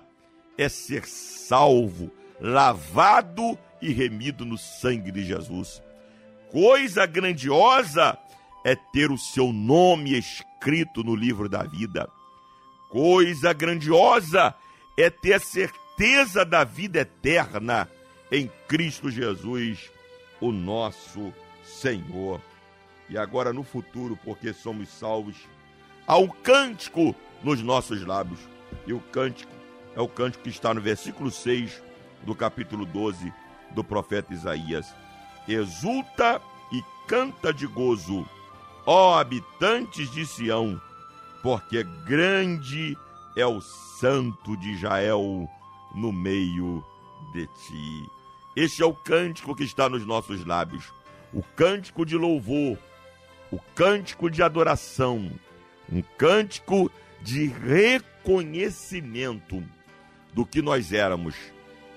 é 0.59 0.69
ser 0.69 1.07
salvo, 1.07 2.11
lavado 2.39 3.57
e 3.81 3.91
remido 3.91 4.45
no 4.45 4.59
sangue 4.59 5.11
de 5.11 5.25
Jesus. 5.25 5.81
Coisa 6.51 7.05
grandiosa 7.05 8.17
é 8.63 8.75
ter 8.75 9.11
o 9.11 9.17
seu 9.19 9.53
nome 9.53 10.17
escrito 10.17 11.03
no 11.03 11.15
livro 11.15 11.47
da 11.47 11.61
vida. 11.61 12.09
Coisa 12.89 13.53
grandiosa 13.53 14.55
é 14.97 15.11
ter 15.11 15.33
a 15.33 15.39
certeza 15.39 16.43
da 16.43 16.63
vida 16.63 17.01
eterna 17.01 17.87
em 18.31 18.49
Cristo 18.67 19.11
Jesus, 19.11 19.91
o 20.41 20.51
nosso 20.51 21.31
Senhor. 21.63 22.41
E 23.07 23.15
agora 23.15 23.53
no 23.53 23.63
futuro, 23.63 24.17
porque 24.23 24.51
somos 24.51 24.89
salvos, 24.89 25.35
há 26.07 26.17
um 26.17 26.27
cântico 26.27 27.15
nos 27.43 27.61
nossos 27.61 28.03
lábios. 28.03 28.39
E 28.87 28.93
o 28.93 28.99
cântico 28.99 29.53
é 29.95 30.01
o 30.01 30.07
cântico 30.07 30.45
que 30.45 30.49
está 30.49 30.73
no 30.73 30.81
versículo 30.81 31.29
6 31.29 31.79
do 32.23 32.33
capítulo 32.33 32.87
12 32.87 33.31
do 33.69 33.83
profeta 33.83 34.33
Isaías 34.33 34.95
exulta 35.53 36.41
e 36.71 36.83
canta 37.07 37.53
de 37.53 37.65
gozo, 37.65 38.25
ó 38.85 39.17
habitantes 39.17 40.11
de 40.11 40.25
Sião, 40.25 40.79
porque 41.41 41.83
grande 42.05 42.97
é 43.35 43.45
o 43.45 43.61
santo 43.61 44.57
de 44.57 44.71
Israel 44.71 45.47
no 45.95 46.11
meio 46.11 46.83
de 47.33 47.47
ti. 47.47 48.09
Este 48.55 48.81
é 48.83 48.85
o 48.85 48.93
cântico 48.93 49.55
que 49.55 49.63
está 49.63 49.89
nos 49.89 50.05
nossos 50.05 50.45
lábios, 50.45 50.93
o 51.33 51.41
cântico 51.41 52.05
de 52.05 52.15
louvor, 52.17 52.77
o 53.51 53.57
cântico 53.75 54.29
de 54.29 54.43
adoração, 54.43 55.31
um 55.91 56.03
cântico 56.17 56.91
de 57.21 57.47
reconhecimento 57.47 59.63
do 60.33 60.45
que 60.45 60.61
nós 60.61 60.93
éramos, 60.93 61.35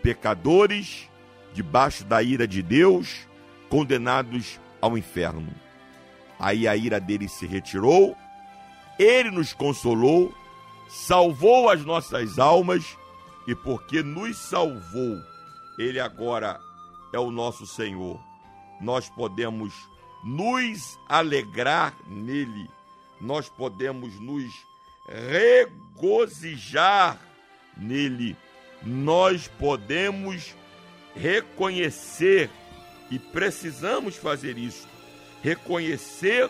pecadores, 0.03 1.09
debaixo 1.53 2.05
da 2.05 2.23
ira 2.23 2.47
de 2.47 2.63
Deus, 2.63 3.29
condenados 3.73 4.61
ao 4.83 4.99
inferno. 4.99 5.51
Aí 6.39 6.69
a 6.69 6.77
ira 6.77 7.01
dele 7.01 7.27
se 7.27 7.47
retirou, 7.47 8.15
Ele 8.99 9.31
nos 9.31 9.55
consolou, 9.55 10.31
salvou 10.91 11.71
as 11.71 11.83
nossas 11.83 12.39
almas 12.39 12.99
e 13.49 13.55
porque 13.55 14.03
nos 14.03 14.37
salvou, 14.37 15.17
Ele 15.79 15.99
agora 15.99 16.61
é 17.15 17.19
o 17.19 17.31
nosso 17.31 17.67
Senhor. 17.67 18.21
Nós 18.79 19.09
podemos 19.09 19.73
nos 20.23 20.99
alegrar 21.09 21.95
nele, 22.07 22.69
nós 23.19 23.49
podemos 23.49 24.21
nos 24.21 24.53
regozijar 25.09 27.19
nele, 27.75 28.37
nós 28.83 29.49
podemos 29.49 30.55
reconhecer 31.17 32.51
e 33.11 33.19
precisamos 33.19 34.17
fazer 34.17 34.57
isso 34.57 34.89
reconhecer 35.43 36.49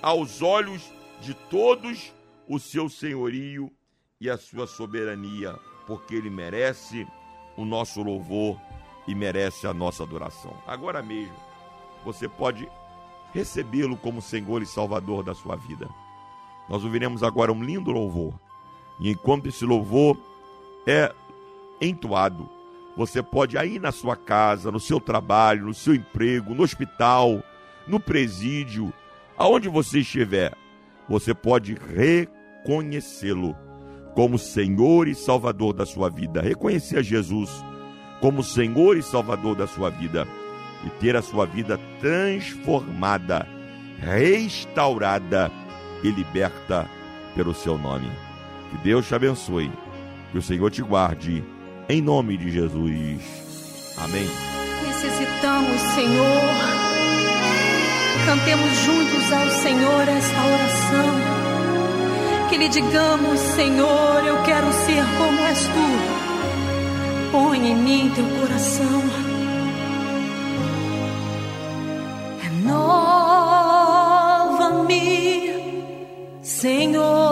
aos 0.00 0.40
olhos 0.42 0.90
de 1.20 1.34
todos 1.34 2.12
o 2.48 2.58
seu 2.58 2.88
senhorio 2.88 3.70
e 4.20 4.30
a 4.30 4.36
sua 4.38 4.66
soberania, 4.66 5.54
porque 5.86 6.14
ele 6.14 6.30
merece 6.30 7.06
o 7.56 7.64
nosso 7.64 8.02
louvor 8.02 8.58
e 9.06 9.14
merece 9.14 9.66
a 9.66 9.74
nossa 9.74 10.02
adoração. 10.02 10.56
Agora 10.66 11.02
mesmo, 11.02 11.36
você 12.04 12.28
pode 12.28 12.66
recebê-lo 13.32 13.96
como 13.96 14.22
Senhor 14.22 14.62
e 14.62 14.66
Salvador 14.66 15.22
da 15.22 15.34
sua 15.34 15.56
vida. 15.56 15.88
Nós 16.68 16.82
ouviremos 16.82 17.22
agora 17.22 17.52
um 17.52 17.62
lindo 17.62 17.90
louvor. 17.90 18.32
E 19.00 19.10
enquanto 19.10 19.48
esse 19.48 19.64
louvor 19.64 20.16
é 20.86 21.12
entoado, 21.80 22.48
você 22.96 23.22
pode 23.22 23.58
aí 23.58 23.78
na 23.78 23.90
sua 23.90 24.16
casa, 24.16 24.70
no 24.70 24.78
seu 24.78 25.00
trabalho, 25.00 25.66
no 25.66 25.74
seu 25.74 25.94
emprego, 25.94 26.54
no 26.54 26.62
hospital, 26.62 27.42
no 27.86 27.98
presídio, 27.98 28.92
aonde 29.36 29.68
você 29.68 30.00
estiver, 30.00 30.52
você 31.08 31.34
pode 31.34 31.74
reconhecê-lo 31.74 33.56
como 34.14 34.38
Senhor 34.38 35.08
e 35.08 35.14
Salvador 35.14 35.72
da 35.74 35.84
sua 35.84 36.08
vida. 36.08 36.40
Reconhecer 36.40 36.98
a 36.98 37.02
Jesus 37.02 37.50
como 38.20 38.42
Senhor 38.42 38.96
e 38.96 39.02
Salvador 39.02 39.56
da 39.56 39.66
sua 39.66 39.90
vida 39.90 40.26
e 40.84 40.90
ter 41.00 41.16
a 41.16 41.22
sua 41.22 41.44
vida 41.46 41.78
transformada, 42.00 43.46
restaurada 43.98 45.50
e 46.02 46.10
liberta 46.10 46.88
pelo 47.34 47.52
seu 47.52 47.76
nome. 47.76 48.10
Que 48.70 48.78
Deus 48.78 49.06
te 49.06 49.14
abençoe, 49.14 49.70
que 50.30 50.38
o 50.38 50.42
Senhor 50.42 50.70
te 50.70 50.82
guarde, 50.82 51.44
em 51.88 52.02
nome 52.02 52.36
de 52.36 52.50
Jesus. 52.50 53.20
Amém. 53.98 54.28
Necessitamos, 54.86 55.80
Senhor 55.94 56.84
Cantemos 58.26 58.72
juntos 58.78 59.32
ao 59.32 59.48
Senhor 59.50 60.08
esta 60.08 60.40
oração. 60.46 61.14
Que 62.48 62.56
lhe 62.56 62.68
digamos, 62.70 63.38
Senhor, 63.38 64.26
eu 64.26 64.42
quero 64.44 64.72
ser 64.72 65.04
como 65.18 65.40
és 65.40 65.66
tu. 65.66 67.30
Põe 67.30 67.68
em 67.68 67.76
mim 67.76 68.10
teu 68.14 68.24
coração. 68.40 69.02
Renova-me, 72.40 72.94
Senhor 76.40 77.23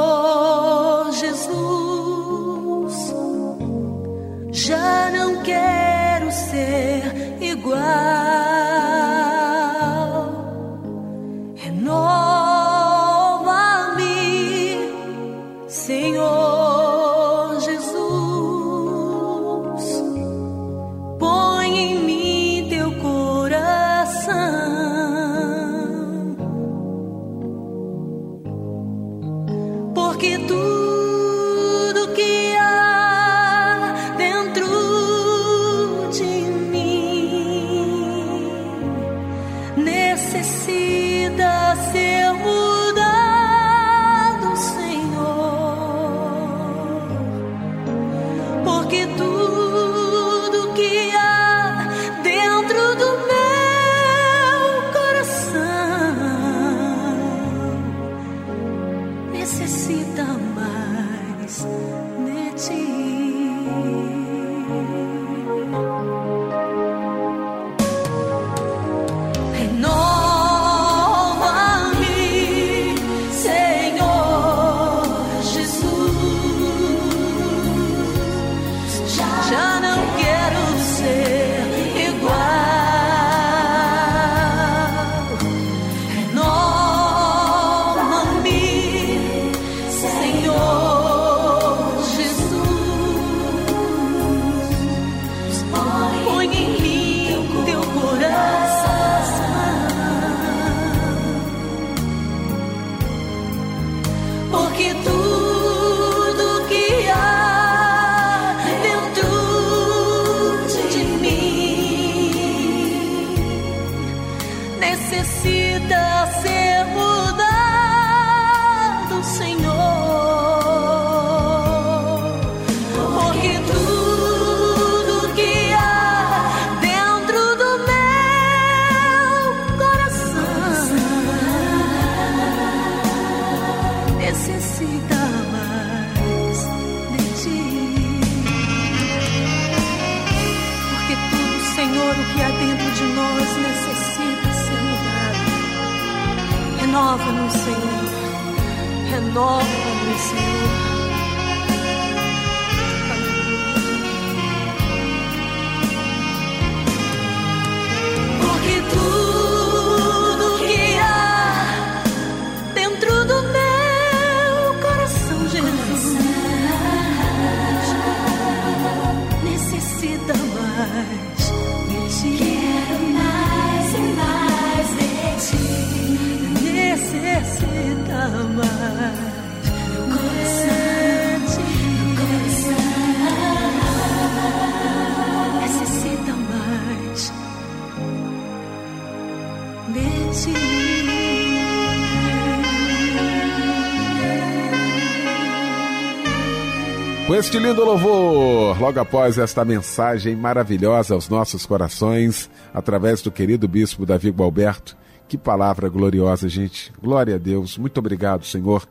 Com 197.32 197.36
este 197.36 197.58
lindo 197.58 197.82
louvor, 197.82 198.78
logo 198.78 199.00
após 199.00 199.38
esta 199.38 199.64
mensagem 199.64 200.36
maravilhosa 200.36 201.14
aos 201.14 201.30
nossos 201.30 201.64
corações, 201.64 202.50
através 202.74 203.22
do 203.22 203.32
querido 203.32 203.66
bispo 203.66 204.04
Davi 204.04 204.28
Gualberto, 204.28 204.94
que 205.26 205.38
palavra 205.38 205.88
gloriosa, 205.88 206.46
gente. 206.46 206.92
Glória 207.00 207.36
a 207.36 207.38
Deus. 207.38 207.78
Muito 207.78 207.96
obrigado, 207.96 208.44
Senhor, 208.44 208.86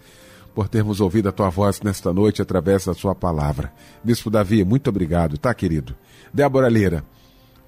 por 0.56 0.68
termos 0.68 1.00
ouvido 1.00 1.30
a 1.30 1.32
tua 1.32 1.52
voz 1.52 1.82
nesta 1.82 2.12
noite 2.12 2.42
através 2.42 2.84
da 2.84 2.96
sua 2.96 3.14
palavra. 3.14 3.72
Bispo 4.04 4.32
Davi, 4.32 4.66
muito 4.66 4.90
obrigado, 4.90 5.38
tá, 5.38 5.54
querido? 5.54 5.96
Débora 6.34 6.68
Lira, 6.68 7.04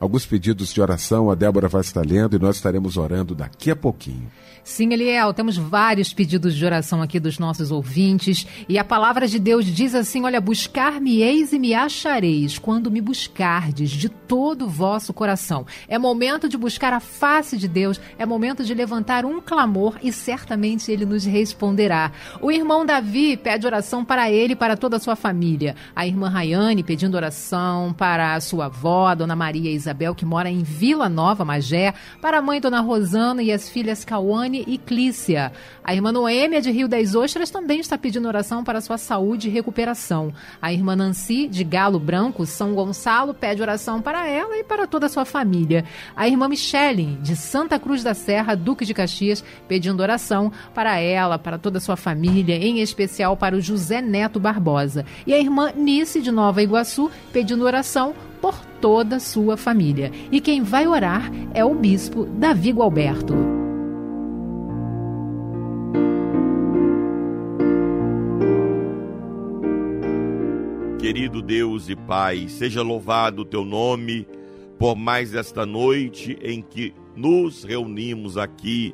alguns 0.04 0.26
pedidos 0.26 0.74
de 0.74 0.82
oração, 0.82 1.32
a 1.32 1.36
Débora 1.36 1.70
vai 1.70 1.82
estar 1.82 2.06
lendo 2.06 2.36
e 2.36 2.40
nós 2.40 2.58
estaremos 2.58 2.98
orando 2.98 3.34
daqui 3.34 3.72
a 3.72 3.76
pouquinho. 3.76 4.30
Sim, 4.64 4.94
Eliel, 4.94 5.34
temos 5.34 5.58
vários 5.58 6.14
pedidos 6.14 6.56
de 6.56 6.64
oração 6.64 7.02
aqui 7.02 7.20
dos 7.20 7.38
nossos 7.38 7.70
ouvintes. 7.70 8.48
E 8.70 8.80
a 8.80 8.84
palavra 8.84 9.28
de 9.28 9.38
Deus 9.38 9.66
diz 9.66 9.94
assim: 9.94 10.24
Olha, 10.24 10.40
buscar-me-eis 10.40 11.52
e 11.52 11.60
me 11.60 11.74
achareis, 11.74 12.58
quando 12.58 12.90
me 12.90 13.02
buscardes 13.02 13.92
de 13.92 14.08
todo 14.08 14.64
o 14.64 14.70
vosso 14.70 15.14
coração. 15.14 15.66
É 15.86 16.00
momento 16.00 16.48
de 16.48 16.58
buscar 16.58 16.94
a 16.94 17.02
face 17.02 17.58
de 17.58 17.68
Deus, 17.68 18.00
é 18.18 18.26
momento 18.26 18.64
de 18.64 18.74
levantar 18.74 19.26
um 19.26 19.42
clamor 19.42 19.98
e 20.02 20.14
certamente 20.14 20.90
ele 20.90 21.06
nos 21.06 21.26
responderá. 21.26 22.14
O 22.42 22.50
irmão 22.50 22.86
Davi 22.86 23.36
pede 23.36 23.68
oração 23.68 24.06
para 24.06 24.32
ele 24.32 24.54
e 24.54 24.56
para 24.56 24.78
toda 24.78 24.96
a 24.96 25.00
sua 25.00 25.18
família. 25.18 25.76
A 25.94 26.08
irmã 26.08 26.30
Rayane 26.30 26.84
pedindo 26.84 27.16
oração 27.16 27.94
para 27.94 28.34
a 28.34 28.40
sua 28.40 28.66
avó, 28.66 29.08
a 29.08 29.16
dona 29.16 29.36
Maria 29.36 29.72
Isabel, 29.72 29.93
que 30.16 30.26
mora 30.26 30.50
em 30.50 30.64
Vila 30.64 31.08
Nova, 31.08 31.46
Magé, 31.46 31.94
para 32.22 32.40
a 32.40 32.42
mãe, 32.42 32.60
dona 32.60 32.82
Rosana, 32.82 33.44
e 33.44 33.52
as 33.52 33.70
filhas 33.70 34.04
Cauane 34.04 34.64
e 34.68 34.78
Clícia. 34.78 35.52
A 35.84 35.94
irmã 35.94 36.12
Noêmia, 36.12 36.62
de 36.62 36.72
Rio 36.72 36.88
das 36.88 37.14
Ostras, 37.14 37.50
também 37.50 37.80
está 37.80 37.98
pedindo 37.98 38.28
oração 38.28 38.64
para 38.64 38.82
sua 38.82 38.98
saúde 38.98 39.48
e 39.48 39.52
recuperação. 39.52 40.34
A 40.62 40.74
irmã 40.74 40.96
Nancy, 40.96 41.48
de 41.48 41.64
Galo 41.64 42.00
Branco, 42.00 42.46
São 42.46 42.74
Gonçalo, 42.74 43.34
pede 43.34 43.62
oração 43.62 44.02
para 44.02 44.28
ela 44.28 44.58
e 44.58 44.64
para 44.64 44.88
toda 44.88 45.06
a 45.06 45.10
sua 45.10 45.26
família. 45.26 45.86
A 46.16 46.28
irmã 46.28 46.48
Michele, 46.48 47.18
de 47.22 47.36
Santa 47.36 47.78
Cruz 47.80 48.04
da 48.04 48.14
Serra, 48.14 48.56
Duque 48.56 48.86
de 48.86 48.94
Caxias, 48.94 49.44
pedindo 49.68 50.02
oração 50.02 50.52
para 50.74 51.00
ela, 51.00 51.38
para 51.38 51.58
toda 51.58 51.78
a 51.78 51.82
sua 51.82 51.96
família, 51.96 52.56
em 52.56 52.80
especial 52.80 53.38
para 53.38 53.56
o 53.56 53.62
José 53.62 54.02
Neto 54.02 54.40
Barbosa. 54.40 55.06
E 55.28 55.34
a 55.34 55.40
irmã 55.40 55.72
Nice, 55.76 56.22
de 56.22 56.32
Nova 56.32 56.62
Iguaçu, 56.64 57.12
pedindo 57.32 57.66
oração 57.66 58.14
por 58.44 58.60
toda 58.82 59.16
a 59.16 59.20
sua 59.22 59.56
família. 59.56 60.12
E 60.30 60.42
quem 60.42 60.64
vai 60.64 60.86
orar 60.86 61.32
é 61.54 61.64
o 61.64 61.74
bispo 61.74 62.26
Davi 62.26 62.74
Gualberto. 62.74 63.34
Querido 71.00 71.42
Deus 71.42 71.88
e 71.88 71.96
Pai, 71.96 72.50
seja 72.50 72.82
louvado 72.82 73.44
o 73.44 73.46
teu 73.46 73.64
nome 73.64 74.28
por 74.78 74.94
mais 74.94 75.34
esta 75.34 75.66
noite 75.66 76.38
em 76.42 76.62
que 76.62 76.94
nos 77.16 77.64
reunimos 77.64 78.38
aqui 78.38 78.94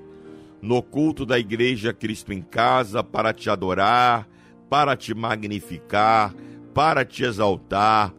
no 0.62 0.84
culto 0.84 1.26
da 1.26 1.40
Igreja 1.40 1.92
Cristo 1.92 2.32
em 2.32 2.44
Casa 2.44 3.04
para 3.04 3.34
te 3.34 3.50
adorar, 3.50 4.30
para 4.70 4.96
te 4.96 5.16
magnificar, 5.16 6.36
para 6.72 7.04
te 7.04 7.24
exaltar, 7.24 8.14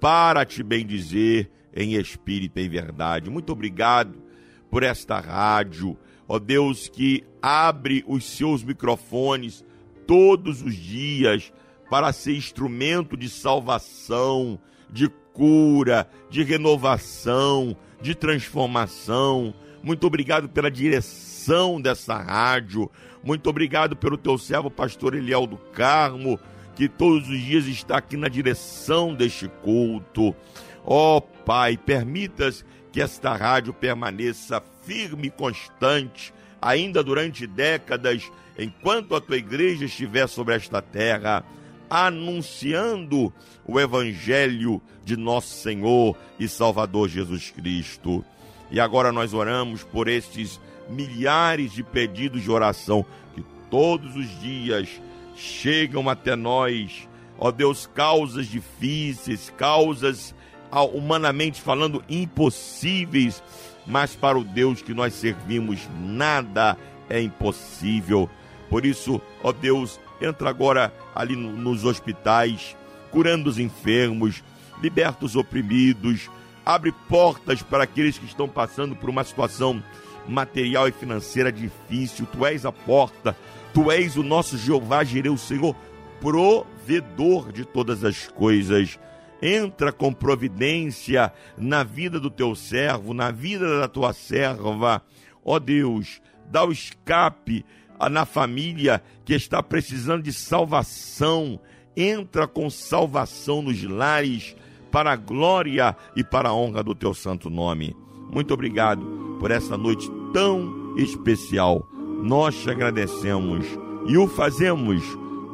para 0.00 0.44
te 0.44 0.62
bendizer 0.62 1.50
em 1.74 1.94
espírito 1.94 2.58
e 2.58 2.68
verdade. 2.68 3.30
Muito 3.30 3.52
obrigado 3.52 4.22
por 4.70 4.82
esta 4.82 5.20
rádio, 5.20 5.96
ó 6.26 6.38
Deus, 6.38 6.88
que 6.88 7.24
abre 7.40 8.04
os 8.06 8.24
seus 8.24 8.62
microfones 8.62 9.64
todos 10.06 10.62
os 10.62 10.74
dias 10.74 11.52
para 11.90 12.12
ser 12.12 12.36
instrumento 12.36 13.16
de 13.16 13.28
salvação, 13.28 14.58
de 14.90 15.08
cura, 15.32 16.08
de 16.30 16.42
renovação, 16.42 17.76
de 18.00 18.14
transformação. 18.14 19.54
Muito 19.82 20.06
obrigado 20.06 20.48
pela 20.48 20.70
direção 20.70 21.80
dessa 21.80 22.16
rádio. 22.16 22.90
Muito 23.22 23.48
obrigado 23.48 23.96
pelo 23.96 24.16
teu 24.16 24.38
servo, 24.38 24.70
pastor 24.70 25.14
Eliel 25.14 25.46
do 25.46 25.56
Carmo, 25.56 26.38
que 26.76 26.88
todos 26.88 27.28
os 27.28 27.40
dias 27.40 27.66
está 27.66 27.96
aqui 27.96 28.16
na 28.16 28.28
direção 28.28 29.14
deste 29.14 29.48
culto. 29.64 30.36
Ó 30.84 31.16
oh, 31.16 31.20
Pai, 31.20 31.76
permitas 31.76 32.64
que 32.92 33.00
esta 33.00 33.34
rádio 33.34 33.72
permaneça 33.72 34.62
firme 34.84 35.28
e 35.28 35.30
constante, 35.30 36.32
ainda 36.60 37.02
durante 37.02 37.46
décadas, 37.46 38.30
enquanto 38.58 39.16
a 39.16 39.20
tua 39.20 39.36
igreja 39.36 39.86
estiver 39.86 40.28
sobre 40.28 40.54
esta 40.54 40.80
terra 40.80 41.44
anunciando 41.88 43.32
o 43.64 43.80
Evangelho 43.80 44.82
de 45.04 45.16
nosso 45.16 45.62
Senhor 45.62 46.16
e 46.38 46.48
Salvador 46.48 47.08
Jesus 47.08 47.50
Cristo. 47.50 48.24
E 48.70 48.80
agora 48.80 49.12
nós 49.12 49.32
oramos 49.32 49.82
por 49.82 50.08
estes 50.08 50.60
milhares 50.88 51.72
de 51.72 51.82
pedidos 51.82 52.42
de 52.42 52.50
oração 52.50 53.04
que 53.34 53.44
todos 53.70 54.14
os 54.16 54.40
dias 54.40 55.00
chegam 55.36 56.08
até 56.08 56.34
nós. 56.34 57.08
Ó 57.38 57.50
Deus, 57.50 57.88
causas 57.94 58.46
difíceis, 58.46 59.52
causas 59.56 60.34
ah, 60.70 60.82
humanamente 60.82 61.60
falando 61.60 62.02
impossíveis, 62.08 63.42
mas 63.86 64.16
para 64.16 64.38
o 64.38 64.44
Deus 64.44 64.82
que 64.82 64.94
nós 64.94 65.14
servimos 65.14 65.88
nada 66.00 66.76
é 67.08 67.20
impossível. 67.20 68.28
Por 68.68 68.84
isso, 68.84 69.20
ó 69.42 69.52
Deus, 69.52 70.00
entra 70.20 70.48
agora 70.48 70.92
ali 71.14 71.36
nos 71.36 71.84
hospitais, 71.84 72.76
curando 73.10 73.48
os 73.48 73.58
enfermos, 73.58 74.42
liberta 74.82 75.24
os 75.24 75.36
oprimidos, 75.36 76.28
abre 76.64 76.92
portas 77.08 77.62
para 77.62 77.84
aqueles 77.84 78.18
que 78.18 78.26
estão 78.26 78.48
passando 78.48 78.96
por 78.96 79.08
uma 79.08 79.22
situação 79.22 79.82
material 80.26 80.88
e 80.88 80.92
financeira 80.92 81.52
difícil. 81.52 82.26
Tu 82.26 82.44
és 82.44 82.66
a 82.66 82.72
porta, 82.72 83.36
tu 83.76 83.92
és 83.92 84.16
o 84.16 84.22
nosso 84.22 84.56
Jeová 84.56 85.04
Jireu, 85.04 85.34
o 85.34 85.38
Senhor, 85.38 85.76
provedor 86.18 87.52
de 87.52 87.62
todas 87.62 88.04
as 88.04 88.26
coisas. 88.26 88.98
Entra 89.42 89.92
com 89.92 90.14
providência 90.14 91.30
na 91.58 91.84
vida 91.84 92.18
do 92.18 92.30
teu 92.30 92.54
servo, 92.54 93.12
na 93.12 93.30
vida 93.30 93.78
da 93.78 93.86
tua 93.86 94.14
serva. 94.14 95.02
Ó 95.44 95.58
Deus, 95.58 96.22
dá 96.50 96.64
o 96.64 96.72
escape 96.72 97.66
na 98.10 98.24
família 98.24 99.02
que 99.26 99.34
está 99.34 99.62
precisando 99.62 100.22
de 100.22 100.32
salvação. 100.32 101.60
Entra 101.94 102.48
com 102.48 102.70
salvação 102.70 103.60
nos 103.60 103.82
lares, 103.82 104.56
para 104.90 105.12
a 105.12 105.16
glória 105.16 105.94
e 106.16 106.24
para 106.24 106.48
a 106.48 106.54
honra 106.54 106.82
do 106.82 106.94
teu 106.94 107.12
santo 107.12 107.50
nome. 107.50 107.94
Muito 108.32 108.54
obrigado 108.54 109.36
por 109.38 109.50
essa 109.50 109.76
noite 109.76 110.10
tão 110.32 110.96
especial. 110.96 111.86
Nós 112.22 112.56
te 112.56 112.70
agradecemos 112.70 113.66
e 114.06 114.16
o 114.16 114.26
fazemos 114.26 115.02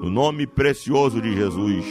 no 0.02 0.10
nome 0.10 0.46
precioso 0.46 1.20
de 1.20 1.34
Jesus, 1.34 1.84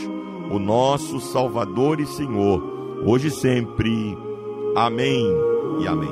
o 0.52 0.60
nosso 0.60 1.20
Salvador 1.20 2.00
e 2.00 2.06
Senhor, 2.06 2.62
hoje 3.06 3.28
e 3.28 3.32
sempre. 3.32 4.18
Amém 4.76 5.26
e 5.80 5.88
amém. 5.88 6.12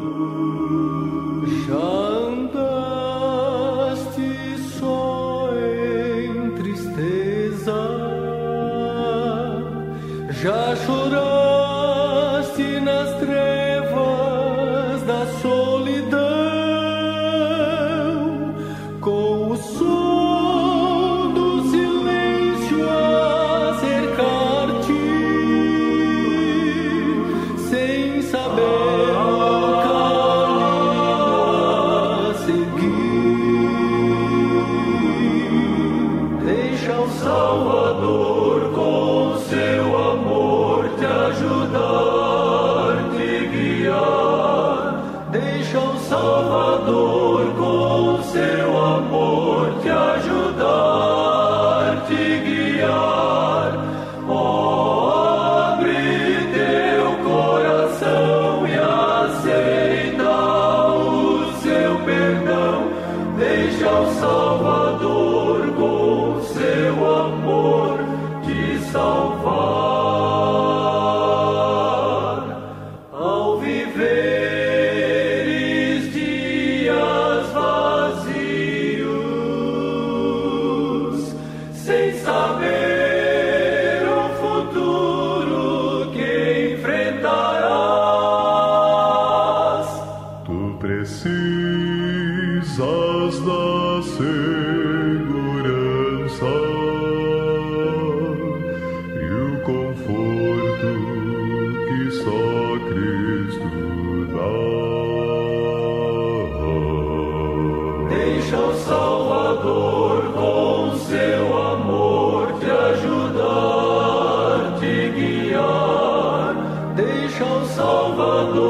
Salvador 118.10 118.68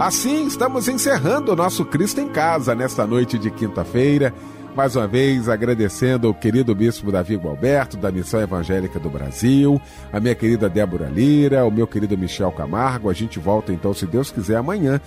Assim, 0.00 0.46
estamos 0.46 0.88
encerrando 0.88 1.52
o 1.52 1.56
nosso 1.56 1.84
Cristo 1.84 2.22
em 2.22 2.28
Casa 2.30 2.74
nesta 2.74 3.06
noite 3.06 3.38
de 3.38 3.50
quinta-feira. 3.50 4.32
Mais 4.74 4.96
uma 4.96 5.06
vez, 5.06 5.46
agradecendo 5.46 6.26
ao 6.26 6.32
querido 6.32 6.74
bispo 6.74 7.12
Davi 7.12 7.36
Gualberto, 7.36 7.98
da 7.98 8.10
Missão 8.10 8.40
Evangélica 8.40 8.98
do 8.98 9.10
Brasil, 9.10 9.78
a 10.10 10.18
minha 10.18 10.34
querida 10.34 10.70
Débora 10.70 11.10
Lira, 11.10 11.66
o 11.66 11.70
meu 11.70 11.86
querido 11.86 12.16
Michel 12.16 12.50
Camargo. 12.50 13.10
A 13.10 13.12
gente 13.12 13.38
volta 13.38 13.74
então, 13.74 13.92
se 13.92 14.06
Deus 14.06 14.30
quiser, 14.30 14.56
amanhã, 14.56 15.02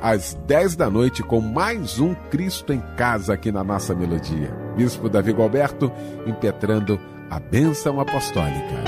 às 0.00 0.32
10 0.46 0.76
da 0.76 0.88
noite, 0.88 1.22
com 1.22 1.42
mais 1.42 1.98
um 1.98 2.14
Cristo 2.14 2.72
em 2.72 2.80
Casa 2.96 3.34
aqui 3.34 3.52
na 3.52 3.62
nossa 3.62 3.94
melodia. 3.94 4.50
Bispo 4.74 5.10
Davi 5.10 5.30
Gualberto, 5.30 5.92
impetrando 6.26 6.98
a 7.28 7.38
bênção 7.38 8.00
apostólica. 8.00 8.87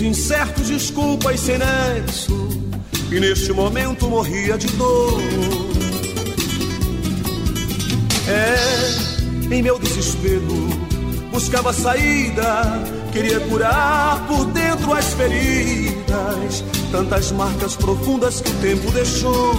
Incertos, 0.00 0.68
desculpas 0.68 1.40
sem 1.40 1.58
nexo. 1.58 2.48
E 3.10 3.18
neste 3.18 3.52
momento 3.52 4.08
morria 4.08 4.58
de 4.58 4.66
dor. 4.68 5.20
É, 8.28 9.54
em 9.54 9.62
meu 9.62 9.78
desespero, 9.78 10.68
buscava 11.32 11.72
saída, 11.72 12.64
queria 13.10 13.40
curar 13.40 14.26
por 14.26 14.44
dentro 14.46 14.92
as 14.92 15.14
feridas, 15.14 16.62
tantas 16.92 17.32
marcas 17.32 17.74
profundas 17.74 18.42
que 18.42 18.50
o 18.50 18.54
tempo 18.56 18.90
deixou. 18.92 19.54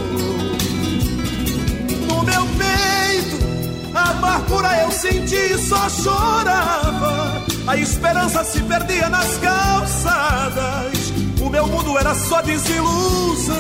No 2.07 2.23
meu 2.23 2.45
peito, 2.59 3.95
a 3.95 4.11
amargura 4.11 4.83
eu 4.83 4.91
senti 4.91 5.35
e 5.35 5.57
só 5.57 5.89
chorava. 5.89 7.49
A 7.68 7.78
esperança 7.78 8.43
se 8.43 8.62
perdia 8.62 9.10
nas 9.10 9.38
calçadas. 9.38 11.14
O 11.41 11.49
meu 11.49 11.68
mundo 11.68 11.97
era 11.97 12.16
só 12.16 12.41
desilusão. 12.41 13.55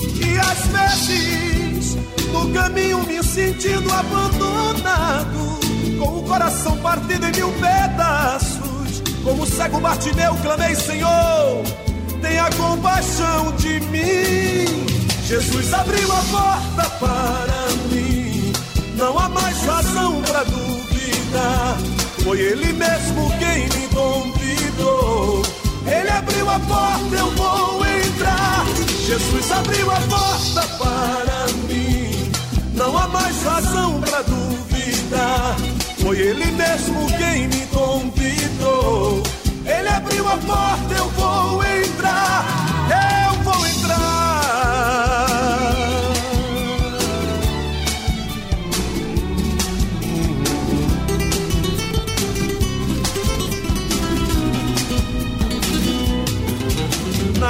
E 0.00 0.38
às 0.38 0.66
vezes, 0.66 1.96
no 2.32 2.52
caminho 2.52 3.06
me 3.06 3.22
sentindo 3.22 3.92
abandonado, 3.92 5.60
com 5.98 6.18
o 6.18 6.22
coração 6.24 6.76
partido 6.78 7.26
em 7.26 7.32
mil 7.32 7.52
pedaços. 7.52 9.02
Como 9.22 9.46
cego 9.46 9.78
Bartimeu, 9.80 10.34
clamei, 10.42 10.74
Senhor, 10.74 11.62
tenha 12.20 12.50
compaixão 12.50 13.52
de 13.56 13.80
mim. 13.80 14.86
Jesus 15.24 15.72
abriu 15.72 16.12
a 16.12 16.22
porta 16.30 16.90
para 16.98 17.68
mim, 17.90 18.52
não 18.96 19.18
há 19.18 19.28
mais 19.28 19.58
razão 19.62 20.20
para 20.22 20.44
Foi 22.22 22.38
Ele 22.38 22.72
mesmo 22.72 23.30
quem 23.38 23.64
me 23.64 23.88
convidou. 23.88 25.42
Ele 25.86 26.10
abriu 26.10 26.48
a 26.48 26.58
porta, 26.60 27.16
eu 27.16 27.30
vou 27.32 27.84
entrar. 27.84 28.64
Jesus 29.06 29.50
abriu 29.50 29.90
a 29.90 30.00
porta 30.00 30.62
para 30.78 31.46
mim. 31.68 32.30
Não 32.74 32.96
há 32.96 33.08
mais 33.08 33.42
razão 33.42 34.00
para 34.00 34.22
duvidar. 34.22 35.56
Foi 36.00 36.18
Ele 36.18 36.50
mesmo 36.52 37.06
quem 37.18 37.48
me 37.48 37.66
convidou. 37.66 39.22
Ele 39.66 39.88
abriu 39.88 40.28
a 40.28 40.36
porta, 40.36 40.94
eu 40.96 41.08
vou 41.10 41.64
entrar. 41.64 42.44
Eu 42.88 43.21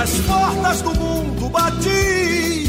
Nas 0.03 0.19
portas 0.23 0.83
do 0.83 0.93
mundo 0.97 1.49
bati, 1.49 2.67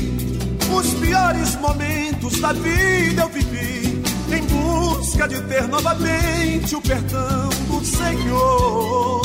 os 0.71 0.93
piores 0.93 1.55
momentos 1.55 2.39
da 2.39 2.53
vida 2.53 3.23
eu 3.23 3.29
vivi, 3.29 4.03
em 4.31 4.43
busca 4.43 5.27
de 5.27 5.41
ter 5.41 5.67
novamente 5.67 6.75
o 6.75 6.81
perdão 6.81 7.49
do 7.67 7.83
Senhor. 7.83 9.23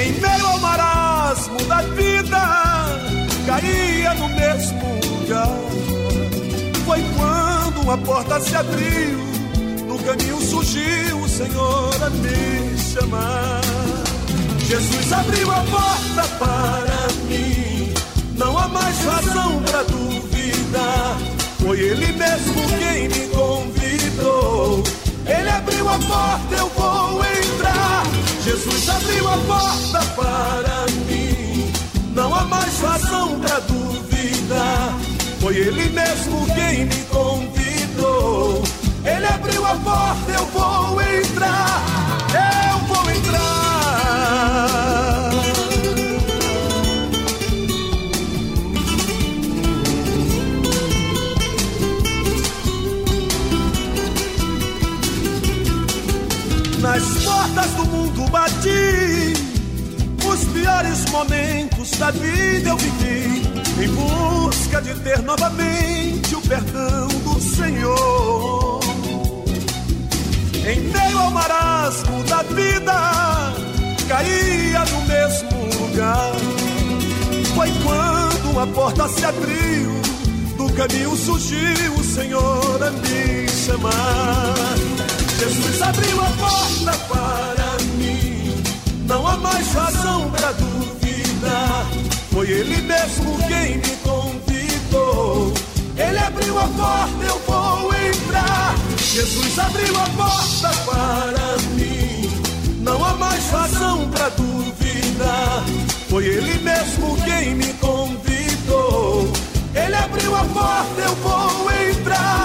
Em 0.00 0.12
meio 0.20 0.46
ao 0.46 0.60
marasmo 0.60 1.60
da 1.64 1.82
vida, 1.82 2.38
caía 3.44 4.14
no 4.14 4.28
mesmo 4.28 5.00
lugar. 5.18 5.58
Foi 6.84 7.00
quando 7.16 7.80
uma 7.80 7.98
porta 7.98 8.38
se 8.38 8.54
abriu, 8.54 9.18
no 9.88 9.98
caminho 9.98 10.40
surgiu 10.40 11.18
o 11.18 11.28
Senhor 11.28 12.00
a 12.00 12.10
me 12.10 12.78
chamar. 12.78 13.81
Jesus 14.66 15.12
abriu 15.12 15.50
a 15.50 15.60
porta 15.64 16.22
para 16.38 17.12
mim. 17.28 17.92
Não 18.36 18.56
há 18.56 18.68
mais 18.68 18.96
razão 19.04 19.62
para 19.62 19.82
duvidar. 19.84 21.18
Foi 21.60 21.78
Ele 21.78 22.12
mesmo 22.12 22.62
quem 22.78 23.08
me 23.08 23.28
convidou. 23.28 24.82
Ele 25.26 25.48
abriu 25.50 25.88
a 25.88 25.98
porta, 25.98 26.54
eu 26.56 26.68
vou 26.70 27.24
entrar. 27.24 28.02
Jesus 28.44 28.88
abriu 28.88 29.28
a 29.28 29.36
porta 29.38 30.00
para 30.16 30.86
mim. 31.06 31.72
Não 32.14 32.34
há 32.34 32.44
mais 32.44 32.80
razão 32.80 33.40
para 33.40 33.60
duvidar. 33.60 34.98
Foi 35.40 35.56
Ele 35.56 35.88
mesmo 35.90 36.46
quem 36.54 36.86
me 36.86 37.02
convidou. 37.10 38.62
Ele 39.04 39.26
abriu 39.26 39.66
a 39.66 39.74
porta, 39.76 40.32
eu 40.32 40.46
vou 40.46 41.02
entrar. 41.02 41.91
Os 60.90 61.04
piores 61.04 61.04
momentos 61.10 61.90
da 61.92 62.10
vida 62.10 62.70
eu 62.70 62.76
vivi, 62.76 63.42
em 63.82 63.88
busca 63.88 64.80
de 64.82 64.94
ter 65.00 65.22
novamente 65.22 66.34
o 66.34 66.40
perdão 66.40 67.08
do 67.08 67.40
Senhor. 67.40 68.80
Em 70.54 70.80
meio 70.80 71.18
ao 71.18 71.30
marasmo 71.30 72.22
da 72.24 72.42
vida, 72.42 73.54
caía 74.08 74.84
no 74.84 75.02
mesmo 75.06 75.86
lugar. 75.86 76.32
Foi 77.54 77.70
quando 77.82 78.50
uma 78.50 78.66
porta 78.68 79.08
se 79.08 79.24
abriu, 79.24 80.02
do 80.56 80.72
caminho 80.72 81.16
surgiu 81.16 81.94
o 81.98 82.04
Senhor 82.04 82.82
a 82.82 82.90
me 82.90 83.48
chamar. 83.48 84.54
Jesus 85.38 85.82
abriu 85.82 86.20
a 86.20 86.30
porta 86.30 86.98
para 87.08 87.84
mim, 87.96 88.62
não 89.06 89.26
há 89.26 89.36
mais 89.36 89.72
razão 89.72 90.30
para 90.30 90.52
duvidar. 90.52 90.71
Foi 92.32 92.48
Ele 92.48 92.80
mesmo 92.80 93.36
quem 93.46 93.76
me 93.76 93.96
convidou. 94.02 95.52
Ele 95.96 96.18
abriu 96.18 96.58
a 96.58 96.66
porta, 96.66 97.24
eu 97.26 97.38
vou 97.46 97.94
entrar. 97.94 98.74
Jesus 98.96 99.58
abriu 99.58 99.94
a 100.00 100.06
porta 100.16 100.70
para 100.86 101.58
mim. 101.76 102.30
Não 102.80 103.04
há 103.04 103.12
mais 103.14 103.50
razão 103.50 104.08
para 104.10 104.30
duvidar. 104.30 105.62
Foi 106.08 106.24
Ele 106.24 106.58
mesmo 106.60 107.18
quem 107.22 107.54
me 107.54 107.72
convidou. 107.74 109.30
Ele 109.74 109.94
abriu 109.94 110.34
a 110.34 110.44
porta, 110.44 111.00
eu 111.02 111.14
vou 111.16 111.70
entrar. 111.90 112.41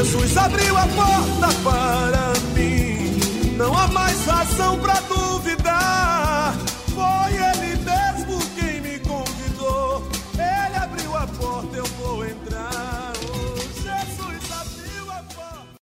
Jesus 0.00 0.34
abriu 0.38 0.78
a 0.78 0.86
porta 0.86 1.48
para 1.62 2.19